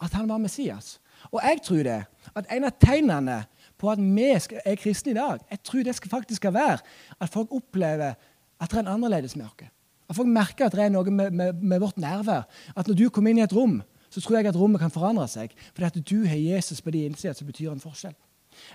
at 0.03 0.13
han 0.13 0.29
var 0.29 0.41
Messias. 0.43 0.99
Og 1.31 1.39
jeg 1.43 1.61
tror 1.63 1.83
det, 1.83 2.01
at 2.35 2.51
en 2.51 2.67
av 2.67 2.75
tegnene 2.81 3.43
på 3.79 3.91
at 3.91 3.99
vi 3.99 4.27
er 4.65 4.75
kristne 4.75 5.11
i 5.11 5.17
dag, 5.17 5.39
jeg 5.51 5.63
tror 5.63 5.83
det 5.83 5.95
skal 5.95 6.09
faktisk 6.09 6.41
skal 6.41 6.53
være 6.53 6.77
at 7.19 7.29
folk 7.29 7.51
opplever 7.51 8.13
at 8.59 8.71
det 8.71 8.77
er 8.77 8.83
en 8.85 8.93
annerledes 8.95 9.35
med. 9.35 9.67
At 10.09 10.15
folk 10.15 10.27
merker 10.27 10.65
at 10.65 10.75
det 10.75 10.83
er 10.83 10.93
noe 10.93 11.11
med, 11.11 11.31
med, 11.31 11.53
med 11.53 11.79
vårt 11.79 11.97
nærvær. 11.97 12.45
At 12.75 12.87
når 12.87 12.95
du 12.95 13.09
kommer 13.09 13.31
inn 13.31 13.41
i 13.41 13.43
et 13.43 13.55
rom, 13.55 13.81
så 14.09 14.21
tror 14.21 14.37
jeg 14.37 14.47
at 14.47 14.59
rommet 14.59 14.79
kan 14.79 14.91
forandre 14.91 15.27
seg. 15.27 15.55
Fordi 15.73 15.85
at 15.85 16.09
du 16.09 16.25
har 16.27 16.37
Jesus 16.37 16.81
på 16.81 16.91
din 16.91 17.11
innside, 17.11 17.33
som 17.33 17.47
betyr 17.47 17.71
en 17.71 17.83
forskjell. 17.83 18.15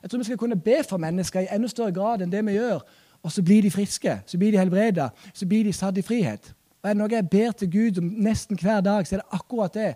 Jeg 0.03 0.11
tror 0.11 0.19
vi 0.19 0.25
skal 0.25 0.39
kunne 0.39 0.61
be 0.61 0.83
for 0.89 1.01
mennesker 1.01 1.41
i 1.41 1.49
enda 1.55 1.69
større 1.69 1.95
grad 1.97 2.21
enn 2.21 2.33
det 2.33 2.43
vi 2.45 2.59
gjør. 2.59 2.83
Og 3.23 3.33
så 3.33 3.43
blir 3.45 3.63
de 3.63 3.71
friske, 3.71 4.21
så 4.27 4.39
blir 4.39 4.55
de 4.55 4.59
helbreda, 4.59 5.11
så 5.35 5.47
blir 5.47 5.65
de 5.65 5.73
satt 5.77 5.99
i 5.99 6.05
frihet. 6.05 6.55
Og 6.81 6.89
er 6.89 6.95
det 6.95 7.01
noe 7.03 7.13
jeg 7.13 7.29
ber 7.29 7.53
til 7.53 7.69
Gud 7.73 7.99
om 8.01 8.07
nesten 8.25 8.57
hver 8.57 8.81
dag, 8.81 9.05
så 9.07 9.17
er 9.17 9.21
det 9.21 9.37
akkurat 9.37 9.75
det. 9.75 9.91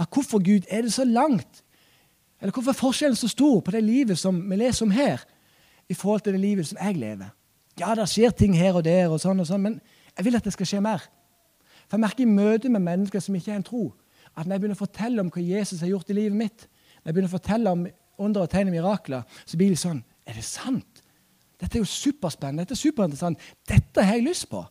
At 0.00 0.08
hvorfor 0.08 0.40
Gud 0.40 0.64
er 0.70 0.86
det 0.86 0.92
så 0.92 1.04
langt? 1.04 1.60
Eller 2.40 2.52
hvorfor 2.52 2.72
er 2.72 2.78
forskjellen 2.78 3.16
så 3.16 3.28
stor 3.28 3.60
på 3.60 3.74
det 3.74 3.82
livet 3.84 4.18
som 4.18 4.38
vi 4.50 4.56
leser 4.56 4.86
om 4.86 4.94
her, 4.96 5.20
i 5.90 5.94
forhold 5.94 6.24
til 6.24 6.32
det 6.32 6.40
livet 6.40 6.66
som 6.66 6.78
jeg 6.80 6.96
lever? 6.96 7.28
Ja, 7.80 7.94
det 7.94 8.08
skjer 8.08 8.32
ting 8.32 8.56
her 8.56 8.78
og 8.78 8.84
der, 8.84 9.12
og 9.12 9.20
sånn 9.20 9.40
og 9.42 9.48
sånn, 9.48 9.66
men 9.66 9.80
jeg 10.16 10.24
vil 10.24 10.38
at 10.38 10.46
det 10.46 10.54
skal 10.56 10.68
skje 10.68 10.80
mer. 10.84 11.04
For 11.88 11.98
jeg 11.98 12.04
merker 12.06 12.24
i 12.24 12.30
møte 12.30 12.72
med 12.72 12.84
mennesker 12.86 13.20
som 13.20 13.36
ikke 13.36 13.52
har 13.52 13.60
en 13.60 13.66
tro, 13.66 13.84
at 14.36 14.46
når 14.46 14.54
jeg 14.54 14.62
begynner 14.62 14.78
å 14.78 14.84
fortelle 14.84 15.20
om 15.24 15.30
hva 15.34 15.42
Jesus 15.44 15.82
har 15.82 15.90
gjort 15.90 16.12
i 16.12 16.16
livet 16.16 16.38
mitt, 16.38 16.66
når 17.00 17.10
jeg 17.10 17.16
begynner 17.16 17.32
å 17.32 17.36
fortelle 17.36 17.74
om 17.76 17.86
under 18.20 18.44
og 18.44 18.52
tegn 18.52 18.70
og 18.70 18.76
mirakler, 18.76 19.40
så 19.44 19.60
blir 19.60 19.74
det 19.74 19.82
sånn 19.82 20.04
Er 20.28 20.36
det 20.36 20.44
sant? 20.46 20.89
Dette 21.60 21.78
er 21.78 21.82
jo 21.82 21.88
superspennende, 21.88 22.64
dette 22.64 22.76
er 22.76 22.80
superinteressant. 22.80 23.40
Dette 23.68 24.04
har 24.04 24.16
jeg 24.16 24.26
lyst 24.26 24.48
på. 24.50 24.62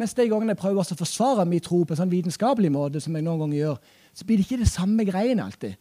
Mens 0.00 0.14
de 0.16 0.26
gangene 0.30 0.54
jeg 0.54 0.60
prøver 0.62 0.80
å 0.80 0.98
forsvare 0.98 1.46
min 1.46 1.62
tro 1.62 1.82
på 1.84 1.94
en 1.94 2.00
sånn 2.00 2.12
vitenskapelig 2.12 2.70
måte, 2.72 3.02
som 3.02 3.14
jeg 3.14 3.26
noen 3.26 3.44
ganger 3.44 3.58
gjør, 3.58 3.80
så 4.16 4.26
blir 4.26 4.40
det 4.40 4.46
ikke 4.46 4.62
det 4.62 4.70
samme 4.70 5.06
greiene 5.06 5.44
alltid. 5.44 5.76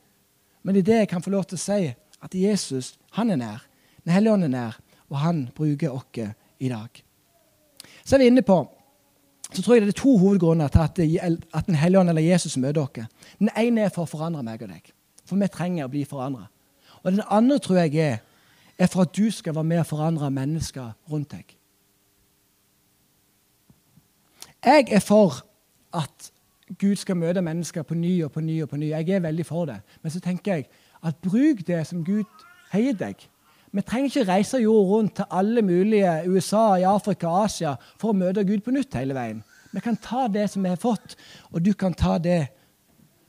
Men 0.64 0.76
det 0.76 0.84
er 0.84 0.90
det 0.90 0.98
jeg 1.04 1.12
kan 1.14 1.24
få 1.24 1.34
lov 1.34 1.48
til 1.50 1.58
å 1.58 1.64
si, 1.64 1.94
at 2.20 2.36
Jesus 2.36 2.94
han 3.16 3.32
er 3.32 3.40
nær. 3.40 3.64
Den 4.04 4.14
hellige 4.14 4.36
ånd 4.36 4.48
er 4.50 4.54
nær, 4.54 4.82
og 5.10 5.22
han 5.24 5.46
bruker 5.56 5.96
oss 5.96 6.20
i 6.60 6.70
dag. 6.70 7.02
Så 8.04 8.18
er 8.18 8.24
vi 8.24 8.30
inne 8.34 8.44
på 8.46 8.60
så 9.50 9.64
tror 9.64 9.76
jeg 9.76 9.88
det 9.88 9.96
er 9.96 9.98
to 9.98 10.12
hovedgrunner 10.22 10.68
til 10.70 10.80
at, 10.80 11.00
at 11.54 11.66
Den 11.66 11.76
hellige 11.76 12.00
ånd 12.00 12.10
eller 12.10 12.22
Jesus 12.22 12.58
møter 12.58 12.86
dere. 12.86 13.08
Den 13.40 13.50
ene 13.58 13.82
er 13.88 13.94
for 13.94 14.06
å 14.06 14.10
forandre 14.10 14.44
meg 14.46 14.62
og 14.62 14.70
deg. 14.70 14.92
For 15.26 15.42
vi 15.42 15.48
trenger 15.50 15.88
å 15.88 15.92
bli 15.92 16.04
forandra. 16.06 16.46
Og 17.02 17.16
den 17.16 17.24
andre 17.26 17.58
tror 17.64 17.80
jeg 17.82 17.96
er, 17.98 18.20
er 18.80 18.88
for 18.88 19.02
at 19.02 19.16
du 19.18 19.32
skal 19.32 19.56
være 19.56 19.64
med 19.64 19.80
og 19.80 19.86
forandre 19.86 20.32
mennesker 20.32 20.92
rundt 21.12 21.32
deg. 21.32 21.56
Jeg 24.66 24.88
er 24.92 25.00
for 25.00 25.46
at 25.96 26.32
Gud 26.80 26.96
skal 26.96 27.18
møte 27.18 27.42
mennesker 27.42 27.84
på 27.84 27.96
ny 27.96 28.24
og 28.24 28.32
på 28.32 28.42
ny. 28.42 28.62
og 28.64 28.70
på 28.70 28.78
ny. 28.78 28.90
Jeg 28.90 29.10
er 29.10 29.20
veldig 29.20 29.46
for 29.46 29.66
det. 29.66 29.80
Men 30.02 30.12
så 30.12 30.20
tenker 30.20 30.54
jeg 30.54 30.66
at 31.04 31.16
bruk 31.16 31.68
det 31.68 31.88
som 31.88 32.06
Gud 32.06 32.24
gitt 32.74 33.00
deg. 33.00 33.16
Vi 33.72 33.82
trenger 33.82 34.10
ikke 34.10 34.32
reise 34.32 34.58
jord 34.58 34.88
rundt 34.88 35.16
til 35.16 35.26
alle 35.32 35.62
mulige 35.62 36.24
USA, 36.28 36.76
i 36.76 36.84
Afrika 36.84 37.28
og 37.28 37.44
Asia 37.44 37.76
for 38.02 38.10
å 38.10 38.18
møte 38.18 38.44
Gud 38.44 38.64
på 38.66 38.74
nytt 38.74 38.98
hele 38.98 39.14
veien. 39.14 39.44
Vi 39.72 39.82
kan 39.86 39.98
ta 40.02 40.28
det 40.28 40.48
som 40.50 40.64
vi 40.66 40.70
har 40.70 40.82
fått, 40.82 41.16
og 41.52 41.62
du 41.66 41.74
kan 41.74 41.94
ta 41.94 42.18
det 42.18 42.48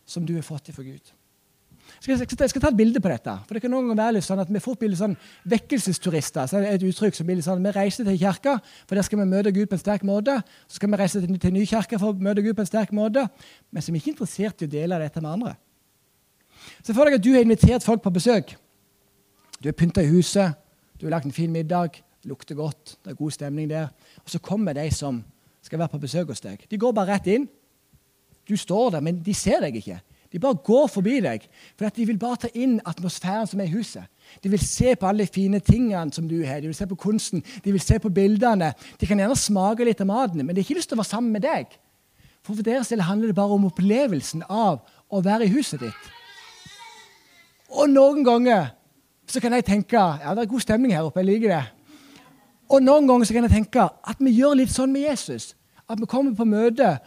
som 0.09 0.25
du 0.27 0.35
har 0.35 0.43
fått 0.45 0.69
ifra 0.73 0.83
Gud. 0.83 1.13
Jeg 2.01 2.17
skal, 2.17 2.37
jeg 2.41 2.51
skal, 2.51 2.63
ta 2.63 2.69
et 2.73 2.77
bilde 2.77 3.01
på 3.01 3.11
dette. 3.13 3.33
for 3.45 3.55
det 3.55 3.61
kan 3.61 3.71
noen 3.71 3.91
ganger 3.91 4.03
være 4.03 4.13
litt 4.17 4.25
sånn 4.25 4.41
at 4.41 4.49
Vi 4.49 4.61
fort 4.65 4.79
blir 4.81 4.95
sånn 4.97 5.17
vekkelsesturister. 5.45 6.47
så 6.47 6.61
det 6.61 6.69
et 6.73 6.83
uttrykk 6.83 7.15
som 7.15 7.27
blir 7.27 7.37
litt 7.37 7.45
sånn, 7.45 7.63
Vi 7.63 7.71
reiser 7.71 8.05
til 8.05 8.19
kirka, 8.19 8.61
for 8.87 8.95
der 8.95 9.03
skal 9.03 9.19
vi 9.19 9.25
møte 9.25 9.53
Gud 9.53 9.69
på 9.69 9.77
en 9.77 9.79
sterk 9.79 10.03
måte. 10.03 10.43
Så 10.67 10.81
skal 10.81 10.91
vi 10.91 10.97
reise 10.97 11.21
til, 11.21 11.39
til 11.39 11.53
ny 11.53 11.67
kirke 11.67 11.99
for 11.99 12.15
å 12.15 12.17
møte 12.17 12.43
Gud 12.43 12.57
på 12.57 12.65
en 12.65 12.67
sterk 12.67 12.93
måte. 12.93 13.29
Men 13.71 13.83
som 13.83 13.95
ikke 13.95 14.09
er 14.09 14.13
interessert 14.15 14.63
i 14.63 14.65
å 14.65 14.71
dele 14.71 14.99
dette 14.99 15.21
med 15.21 15.31
andre. 15.31 15.57
Se 16.83 16.95
for 16.95 17.05
deg 17.05 17.19
at 17.19 17.25
du 17.25 17.35
har 17.35 17.45
invitert 17.45 17.85
folk 17.85 18.03
på 18.03 18.11
besøk. 18.11 18.57
Du 19.61 19.69
har 19.69 19.77
pynta 19.77 20.01
i 20.01 20.09
huset, 20.09 20.57
du 20.99 21.05
har 21.07 21.19
lagt 21.19 21.27
en 21.27 21.37
fin 21.37 21.53
middag, 21.53 22.01
det 22.23 22.29
lukter 22.29 22.55
godt, 22.55 22.97
det 23.05 23.13
er 23.13 23.17
god 23.17 23.31
stemning 23.31 23.69
der. 23.69 23.89
Og 24.25 24.31
så 24.31 24.39
kommer 24.39 24.73
de 24.73 24.91
som 24.91 25.23
skal 25.61 25.79
være 25.79 25.89
på 25.89 25.99
besøk 25.99 26.33
hos 26.33 26.41
deg. 26.41 26.65
De 26.71 26.79
går 26.81 26.93
bare 26.97 27.13
rett 27.13 27.29
inn. 27.29 27.49
Du 28.49 28.57
står 28.57 28.91
der, 28.97 29.05
men 29.05 29.21
de 29.21 29.35
ser 29.37 29.61
deg 29.61 29.77
ikke. 29.77 30.01
De 30.31 30.39
bare 30.39 30.61
går 30.65 30.87
forbi 30.87 31.17
deg, 31.25 31.47
for 31.75 31.91
de 31.91 32.07
vil 32.07 32.19
bare 32.19 32.45
ta 32.45 32.49
inn 32.55 32.79
atmosfæren 32.87 33.49
som 33.51 33.61
er 33.61 33.67
i 33.67 33.75
huset. 33.75 34.07
De 34.45 34.51
vil 34.53 34.63
se 34.63 34.95
på 34.95 35.09
alle 35.09 35.27
de 35.27 35.35
fine 35.35 35.59
tingene 35.59 36.15
som 36.15 36.29
du 36.31 36.37
har, 36.47 36.61
de 36.63 36.71
vil 36.71 36.77
se 36.77 36.87
på 36.87 36.99
kunsten, 36.99 37.43
de 37.65 37.73
vil 37.75 37.83
se 37.83 37.99
på 37.99 38.13
bildene. 38.15 38.71
De 39.01 39.09
kan 39.11 39.19
gjerne 39.19 39.37
smake 39.37 39.87
litt 39.89 40.03
av 40.05 40.07
maten, 40.07 40.45
men 40.45 40.55
de 40.55 40.63
har 40.63 40.69
ikke 40.69 40.79
lyst 40.79 40.93
til 40.93 40.99
å 40.99 41.03
være 41.03 41.11
sammen 41.11 41.35
med 41.35 41.43
deg. 41.43 41.75
For 42.47 42.55
for 42.55 42.65
deres 42.65 42.89
del 42.89 43.03
handler 43.05 43.33
det 43.33 43.37
bare 43.37 43.59
om 43.59 43.67
opplevelsen 43.69 44.47
av 44.49 44.81
å 45.11 45.23
være 45.25 45.49
i 45.49 45.53
huset 45.57 45.83
ditt. 45.83 46.09
Og 47.71 47.91
noen 47.91 48.25
ganger 48.27 48.71
så 49.31 49.43
kan 49.43 49.55
jeg 49.55 49.67
tenke 49.67 49.99
ja, 49.99 50.35
det 50.35 50.45
er 50.45 50.51
god 50.51 50.63
stemning 50.63 50.95
her 50.95 51.07
oppe. 51.07 51.21
jeg 51.21 51.31
liker 51.35 51.55
det. 51.57 51.65
Og 52.71 52.83
noen 52.83 53.07
ganger 53.07 53.27
så 53.27 53.35
kan 53.35 53.47
jeg 53.47 53.57
tenke 53.59 53.83
at 53.83 54.23
vi 54.23 54.33
gjør 54.39 54.61
litt 54.63 54.73
sånn 54.73 54.93
med 54.95 55.09
Jesus. 55.09 55.55
At 55.91 55.99
vi 55.99 56.07
kommer 56.07 56.35
på 56.39 56.47
møte 56.47 56.99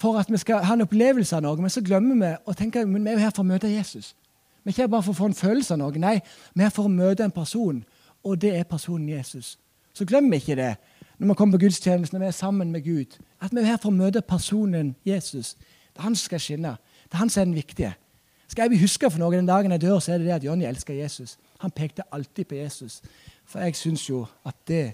for 0.00 0.18
at 0.20 0.30
vi 0.30 0.36
skal 0.36 0.64
ha 0.64 0.74
en 0.74 0.84
opplevelse 0.84 1.36
av 1.36 1.42
noe, 1.44 1.56
men 1.60 1.72
så 1.72 1.80
glemmer 1.84 2.18
vi 2.20 2.32
å 2.44 2.54
tenke 2.56 2.82
at 2.82 2.88
vi 2.88 3.00
er 3.00 3.16
jo 3.16 3.22
her 3.24 3.32
for 3.34 3.44
å 3.44 3.48
møte 3.48 3.70
Jesus. 3.72 4.14
Vi 4.62 4.70
er 4.70 4.74
ikke 4.74 4.82
her 4.82 4.92
bare 4.92 5.06
for 5.06 5.14
å 5.14 5.20
få 5.20 5.30
en 5.30 5.38
følelse 5.38 5.74
av 5.74 5.80
noe. 5.80 6.00
Nei, 6.02 6.18
vi 6.54 6.60
er 6.60 6.68
her 6.68 6.74
for 6.74 6.88
å 6.88 6.92
møte 6.92 7.24
en 7.24 7.34
person, 7.34 7.84
og 8.26 8.40
det 8.42 8.52
er 8.58 8.68
personen 8.68 9.08
Jesus. 9.08 9.56
Så 9.96 10.04
glemmer 10.04 10.36
vi 10.36 10.42
ikke 10.42 10.58
det 10.58 10.74
når 11.16 11.30
vi 11.30 11.36
kommer 11.38 11.56
på 11.56 11.64
gudstjenesten, 11.64 12.18
når 12.18 12.26
vi 12.26 12.28
er 12.28 12.36
sammen 12.36 12.72
med 12.72 12.84
Gud. 12.84 13.14
At 13.40 13.54
vi 13.54 13.62
er 13.62 13.70
her 13.70 13.78
for 13.80 13.88
å 13.88 13.96
møte 13.96 14.20
personen 14.20 14.92
Jesus. 15.06 15.54
Det 15.94 16.02
er 16.02 16.08
han 16.10 16.16
som 16.16 16.28
skal 16.28 16.42
skinne. 16.44 16.74
Det 17.06 17.16
er 17.16 17.22
han 17.22 17.32
som 17.32 17.40
er 17.40 17.48
den 17.48 17.56
viktige. 17.56 17.94
Skal 18.46 18.66
jeg 18.66 18.74
bli 18.74 18.82
huska 18.82 19.08
for 19.08 19.22
noe 19.22 19.32
den 19.32 19.48
dagen 19.48 19.72
jeg 19.72 19.80
dør, 19.82 19.98
så 19.98 20.12
er 20.12 20.20
det 20.20 20.28
det 20.28 20.34
at 20.36 20.44
Jonny 20.44 20.66
elsker 20.68 20.94
Jesus. 20.94 21.38
Han 21.64 21.72
pekte 21.72 22.04
alltid 22.12 22.50
på 22.50 22.58
Jesus. 22.58 23.00
For 23.48 23.64
jeg 23.64 23.78
syns 23.78 24.04
jo 24.10 24.26
at 24.44 24.58
det 24.68 24.84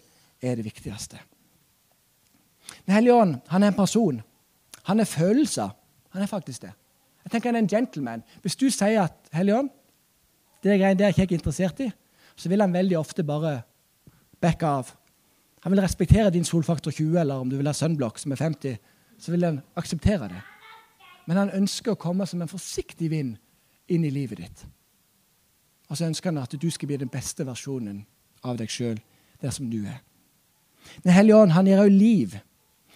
er 0.43 0.57
det 0.61 0.65
viktigste. 0.65 1.19
Den 2.87 2.95
hellige 2.95 3.17
ånd 3.19 3.35
han 3.49 3.63
er 3.63 3.73
en 3.73 3.81
person. 3.81 4.23
Han 4.89 5.01
er 5.01 5.09
følelser. 5.09 5.71
Han 6.13 6.23
er 6.23 6.27
faktisk 6.27 6.63
det. 6.63 6.73
Jeg 7.25 7.31
tenker 7.31 7.49
Han 7.49 7.57
er 7.57 7.65
en 7.65 7.69
gentleman. 7.69 8.23
Hvis 8.43 8.57
du 8.57 8.71
sier 8.71 9.05
at 9.05 9.15
Helligånd, 9.33 9.71
det 10.63 10.73
er 10.73 10.79
greiene 10.79 10.99
der 10.99 11.05
er 11.05 11.15
ikke 11.15 11.23
jeg 11.23 11.33
interessert 11.33 11.81
i, 11.81 11.91
så 12.37 12.49
vil 12.49 12.61
han 12.61 12.73
veldig 12.73 12.99
ofte 12.99 13.25
bare 13.25 13.63
backe 14.41 14.67
av. 14.67 14.93
Han 15.63 15.73
vil 15.73 15.83
respektere 15.83 16.31
din 16.31 16.45
solfaktor 16.45 16.91
20, 16.91 17.21
eller 17.21 17.35
om 17.35 17.51
du 17.51 17.57
vil 17.57 17.67
ha 17.67 17.73
Sunblock 17.73 18.19
som 18.19 18.33
er 18.33 18.37
50, 18.37 18.77
så 19.19 19.31
vil 19.31 19.45
han 19.45 19.61
akseptere 19.77 20.29
det. 20.29 20.43
Men 21.27 21.37
han 21.37 21.55
ønsker 21.55 21.95
å 21.95 22.01
komme 22.01 22.27
som 22.27 22.43
en 22.43 22.51
forsiktig 22.51 23.11
vind 23.11 23.37
inn 23.89 24.05
i 24.05 24.11
livet 24.11 24.39
ditt. 24.43 24.65
Og 25.89 25.99
så 25.99 26.09
ønsker 26.09 26.33
han 26.33 26.43
at 26.43 26.55
du 26.59 26.71
skal 26.71 26.91
bli 26.91 26.99
den 26.99 27.11
beste 27.13 27.47
versjonen 27.47 28.03
av 28.43 28.59
deg 28.59 28.71
sjøl 28.71 28.99
der 29.43 29.55
som 29.55 29.69
du 29.71 29.85
er. 29.85 30.01
Den 31.05 31.15
hellige 31.15 31.39
ånd 31.39 31.55
han 31.55 31.69
gir 31.69 31.83
òg 31.83 31.93
liv. 31.95 32.35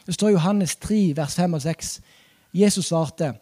Det 0.07 0.14
står 0.14 0.29
i 0.29 0.37
Johannes 0.37 0.77
3, 0.77 1.01
vers 1.16 1.35
5 1.35 1.55
og 1.59 1.62
6. 1.62 2.01
Jesus 2.55 2.90
svarte, 2.90 3.33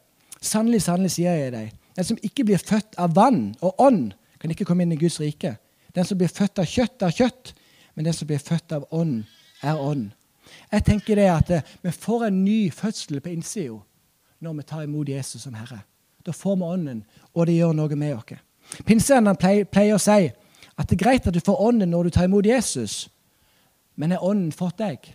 sannelig, 0.40 0.83
sannelig 0.83 1.12
sier 1.14 1.37
jeg 1.38 1.53
deg, 1.55 1.72
den 1.94 2.09
som 2.09 2.18
ikke 2.27 2.46
blir 2.48 2.59
født 2.59 2.96
av 2.98 3.14
vann 3.14 3.55
og 3.61 3.81
ånd, 3.81 4.12
kan 4.40 4.50
ikke 4.50 4.66
komme 4.68 4.85
inn 4.85 4.92
i 4.96 5.00
Guds 5.00 5.20
rike. 5.20 5.55
Den 5.94 6.07
som 6.09 6.18
blir 6.18 6.33
født 6.33 6.59
av 6.59 6.68
kjøtt, 6.68 7.03
er 7.03 7.14
kjøtt, 7.14 7.55
men 7.94 8.09
den 8.09 8.16
som 8.16 8.29
blir 8.29 8.42
født 8.42 8.74
av 8.74 8.87
ånd, 8.92 9.22
er 9.62 9.79
ånd. 9.79 10.11
Jeg 10.72 10.85
tenker 10.85 11.16
det 11.16 11.29
at 11.31 11.50
eh, 11.55 11.74
vi 11.83 11.92
får 11.94 12.27
en 12.27 12.44
ny 12.44 12.59
fødsel 12.74 13.20
på 13.24 13.33
innsida 13.33 13.79
når 14.44 14.57
vi 14.59 14.64
tar 14.68 14.83
imot 14.85 15.09
Jesus 15.09 15.46
som 15.46 15.55
Herre. 15.57 15.81
Da 16.27 16.33
får 16.33 16.57
vi 16.57 16.66
Ånden, 16.68 17.05
og 17.33 17.46
det 17.46 17.57
gjør 17.57 17.72
noe 17.77 17.96
med 17.96 18.16
oss. 18.16 18.40
Pinsevenner 18.85 19.37
pleier 19.38 19.96
å 19.96 20.03
si 20.03 20.29
at 20.74 20.88
det 20.88 20.96
er 20.96 21.03
greit 21.05 21.29
at 21.29 21.37
du 21.37 21.40
får 21.44 21.62
Ånden 21.68 21.92
når 21.92 22.09
du 22.09 22.16
tar 22.16 22.29
imot 22.29 22.46
Jesus, 22.48 23.09
men 23.96 24.12
er 24.12 24.24
Ånden 24.24 24.53
fått 24.53 24.81
deg? 24.83 25.14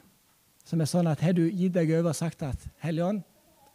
Som 0.69 0.81
er 0.81 0.89
sånn 0.89 1.09
at 1.09 1.23
Har 1.25 1.33
du 1.33 1.47
gitt 1.47 1.73
deg 1.73 1.89
over 1.97 2.11
og 2.11 2.17
sagt 2.17 2.43
at 2.45 2.67
Hellige 2.83 3.07
Ånd, 3.07 3.23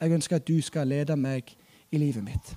jeg 0.00 0.14
ønsker 0.14 0.36
at 0.36 0.46
du 0.46 0.60
skal 0.62 0.86
lede 0.86 1.16
meg 1.16 1.50
i 1.90 1.98
livet 1.98 2.22
mitt? 2.22 2.54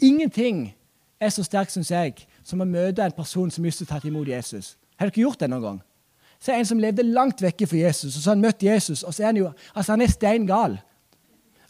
Ingenting 0.00 0.72
er 1.20 1.30
så 1.30 1.44
sterkt, 1.46 1.72
syns 1.74 1.90
jeg, 1.90 2.26
som 2.42 2.62
å 2.62 2.66
møte 2.66 3.04
en 3.04 3.14
person 3.14 3.50
som 3.50 3.64
just 3.64 3.84
har 3.84 3.90
tatt 3.94 4.06
imot 4.08 4.28
Jesus. 4.28 4.76
Har 4.98 5.10
ikke 5.10 5.22
gjort 5.22 5.40
det 5.40 5.50
noen 5.50 5.62
gang? 5.62 5.80
Så 6.42 6.52
er 6.52 6.58
en 6.58 6.66
som 6.66 6.80
levde 6.82 7.06
langt 7.06 7.42
vekke 7.42 7.68
fra 7.70 7.78
Jesus, 7.84 8.16
og 8.16 8.22
så 8.22 8.30
har 8.30 8.36
han 8.36 8.42
møtt 8.42 8.64
Jesus, 8.66 9.04
og 9.06 9.14
så 9.14 9.22
er 9.22 9.30
han 9.30 9.38
jo 9.38 9.52
altså 9.74 9.92
han 9.92 10.02
er 10.02 10.10
stein 10.10 10.46
gal. 10.46 10.80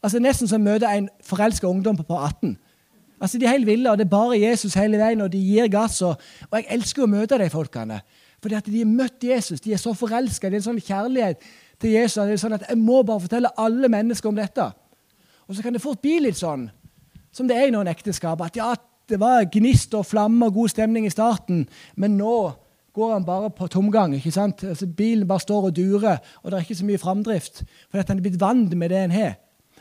Altså 0.02 0.18
Nesten 0.18 0.48
som 0.48 0.64
å 0.64 0.70
møte 0.72 0.88
en 0.88 1.10
forelska 1.22 1.68
ungdom 1.68 1.98
på 2.00 2.16
18. 2.16 2.56
Altså 3.22 3.38
De 3.38 3.46
er 3.46 3.54
helt 3.54 3.68
ville, 3.68 3.90
og 3.90 3.98
det 3.98 4.08
er 4.08 4.16
bare 4.16 4.40
Jesus 4.40 4.74
hele 4.74 4.98
veien, 4.98 5.20
og 5.20 5.30
de 5.32 5.38
gir 5.38 5.68
gass. 5.70 6.00
Og, 6.02 6.16
og 6.48 6.56
jeg 6.58 6.66
elsker 6.74 7.04
å 7.04 7.10
møte 7.10 7.38
de 7.38 7.50
folkene. 7.52 8.00
Fordi 8.42 8.58
at 8.58 8.66
de 8.66 8.82
har 8.82 8.90
møtt 8.90 9.24
Jesus. 9.24 9.60
De 9.62 9.72
er 9.72 9.80
så 9.80 9.94
forelska. 9.94 10.48
Det 10.50 10.58
er 10.58 10.62
en 10.62 10.70
sånn 10.72 10.82
kjærlighet 10.82 11.44
til 11.80 11.94
Jesus. 11.94 12.18
Det 12.18 12.36
er 12.36 12.42
sånn 12.42 12.56
at 12.58 12.68
Jeg 12.68 12.78
må 12.78 13.02
bare 13.06 13.22
fortelle 13.22 13.52
alle 13.56 13.90
mennesker 13.92 14.28
om 14.28 14.38
dette. 14.38 14.72
Og 15.46 15.54
så 15.56 15.62
kan 15.62 15.74
det 15.74 15.82
fort 15.82 16.02
bli 16.02 16.18
litt 16.24 16.38
sånn 16.40 16.68
som 17.32 17.48
det 17.48 17.56
er 17.56 17.70
i 17.70 17.74
noen 17.74 17.88
ekteskap. 17.88 18.40
At 18.44 18.58
ja, 18.58 18.74
det 19.08 19.18
var 19.20 19.46
gnist 19.52 19.94
og 19.96 20.06
flamme 20.06 20.48
og 20.48 20.58
god 20.58 20.72
stemning 20.74 21.06
i 21.08 21.12
starten, 21.12 21.64
men 21.96 22.18
nå 22.18 22.36
går 22.92 23.14
han 23.14 23.24
bare 23.24 23.48
på 23.56 23.68
tomgang. 23.72 24.14
ikke 24.14 24.34
sant? 24.34 24.64
Altså, 24.68 24.86
bilen 24.86 25.28
bare 25.28 25.40
står 25.40 25.70
og 25.70 25.76
durer, 25.76 26.18
og 26.42 26.50
det 26.50 26.58
er 26.58 26.66
ikke 26.66 26.80
så 26.82 26.88
mye 26.88 27.00
framdrift. 27.00 27.62
Fordi 27.88 28.02
at 28.02 28.08
han 28.12 28.20
er 28.20 28.26
blitt 28.26 28.40
vant 28.40 28.74
med 28.76 28.92
det 28.92 28.98
en 29.00 29.14
har. 29.16 29.38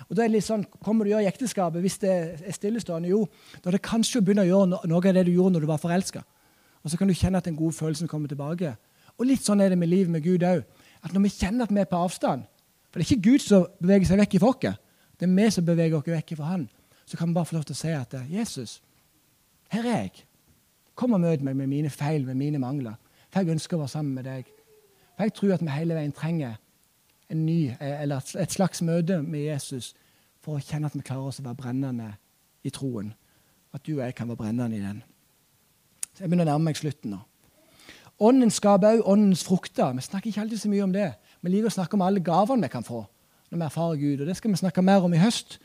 Og 0.08 0.16
da 0.16 0.24
er 0.24 0.32
det 0.32 0.38
litt 0.40 0.48
sånn, 0.48 0.66
Kommer 0.84 1.06
du 1.06 1.12
gjøre 1.12 1.24
i 1.24 1.30
ekteskapet 1.30 1.84
hvis 1.84 2.00
det 2.02 2.12
er 2.12 2.56
stillestående? 2.56 3.12
Jo, 3.12 3.26
da 3.62 3.70
er 3.70 3.78
det 3.78 3.86
kanskje 3.86 4.20
å 4.20 4.26
begynne 4.26 4.48
å 4.48 4.50
gjøre 4.50 4.88
noe 4.88 4.98
av 4.98 5.14
det 5.14 5.26
du 5.28 5.34
gjorde 5.36 5.58
når 5.58 5.66
du 5.66 5.70
var 5.70 5.82
forelska. 5.84 6.24
Og 6.84 6.92
så 6.92 6.98
kan 6.98 7.08
du 7.08 7.14
kjenne 7.14 7.38
at 7.38 7.46
den 7.46 7.56
gode 7.56 7.74
følelsen 7.78 8.10
kommer 8.10 8.28
tilbake. 8.32 8.76
Og 9.18 9.28
litt 9.28 9.44
sånn 9.46 9.62
er 9.62 9.70
det 9.74 9.78
med 9.78 9.92
livet 9.92 10.12
med 10.12 10.24
Gud 10.26 10.44
òg. 10.48 10.64
At 11.02 11.14
når 11.14 11.26
vi 11.28 11.34
kjenner 11.34 11.66
at 11.66 11.74
vi 11.74 11.82
er 11.82 11.90
på 11.90 11.98
avstand 11.98 12.48
For 12.92 13.00
det 13.00 13.06
er 13.06 13.16
ikke 13.16 13.30
Gud 13.30 13.40
som 13.40 13.68
beveger 13.80 14.10
seg 14.10 14.20
vekk 14.20 14.34
fra 14.42 14.50
oss. 14.52 14.80
Det 15.16 15.28
er 15.28 15.36
vi 15.36 15.46
som 15.56 15.66
beveger 15.66 15.96
oss 15.96 16.08
vekk 16.12 16.34
fra 16.36 16.50
Han. 16.50 16.66
Så 17.06 17.18
kan 17.18 17.30
vi 17.30 17.34
bare 17.34 17.48
få 17.48 17.56
lov 17.56 17.64
til 17.64 17.76
å 17.76 17.80
si 17.80 17.92
at 17.96 18.16
Jesus, 18.28 18.82
her 19.72 19.86
er 19.86 20.02
jeg. 20.02 20.26
Kom 20.96 21.14
og 21.16 21.22
møt 21.24 21.42
meg 21.42 21.56
med 21.56 21.70
mine 21.72 21.90
feil, 21.90 22.26
med 22.26 22.36
mine 22.36 22.60
mangler. 22.60 22.98
For 23.32 23.40
jeg 23.40 23.56
ønsker 23.56 23.78
å 23.78 23.86
være 23.86 23.94
sammen 23.94 24.18
med 24.18 24.28
deg. 24.28 24.50
For 25.16 25.24
jeg 25.24 25.34
tror 25.38 25.54
at 25.56 25.64
vi 25.64 25.72
hele 25.72 25.96
veien 25.96 26.12
trenger 26.12 26.58
en 27.32 27.46
ny, 27.46 27.72
eller 27.80 28.36
et 28.44 28.52
slags 28.52 28.82
møte 28.84 29.22
med 29.24 29.46
Jesus 29.46 29.94
for 30.44 30.58
å 30.58 30.64
kjenne 30.64 30.90
at 30.90 30.98
vi 30.98 31.04
klarer 31.06 31.32
oss 31.32 31.40
å 31.40 31.46
være 31.46 31.60
brennende 31.62 32.10
i 32.68 32.74
troen. 32.76 33.14
At 33.72 33.86
du 33.88 33.94
og 33.94 34.04
jeg 34.04 34.16
kan 34.18 34.28
være 34.28 34.44
brennende 34.44 34.78
i 34.78 34.84
den. 34.84 35.00
Så 36.14 36.24
Jeg 36.24 36.30
begynner 36.30 36.46
å 36.46 36.52
nærme 36.54 36.70
meg 36.70 36.80
slutten 36.80 37.16
nå. 37.16 37.22
Ånden 38.22 38.52
skaper 38.54 39.00
òg 39.00 39.08
åndens 39.10 39.44
frukter. 39.44 39.94
Vi 39.98 40.06
snakker 40.06 40.30
ikke 40.30 40.42
alltid 40.42 40.62
så 40.62 40.70
mye 40.70 40.84
om 40.86 40.94
det. 40.94 41.14
Vi 41.42 41.50
liker 41.50 41.72
å 41.72 41.74
snakke 41.74 41.98
om 41.98 42.04
alle 42.06 42.22
gavene 42.22 42.68
vi 42.68 42.74
kan 42.74 42.86
få 42.86 43.06
når 43.52 43.58
vi 43.58 43.66
erfarer 43.66 43.98
Gud. 44.00 44.22
og 44.22 44.28
Det 44.28 44.36
skal 44.38 44.52
vi 44.52 44.58
snakke 44.62 44.82
mer 44.82 45.04
om 45.04 45.14
i 45.14 45.20
høst. 45.20 45.58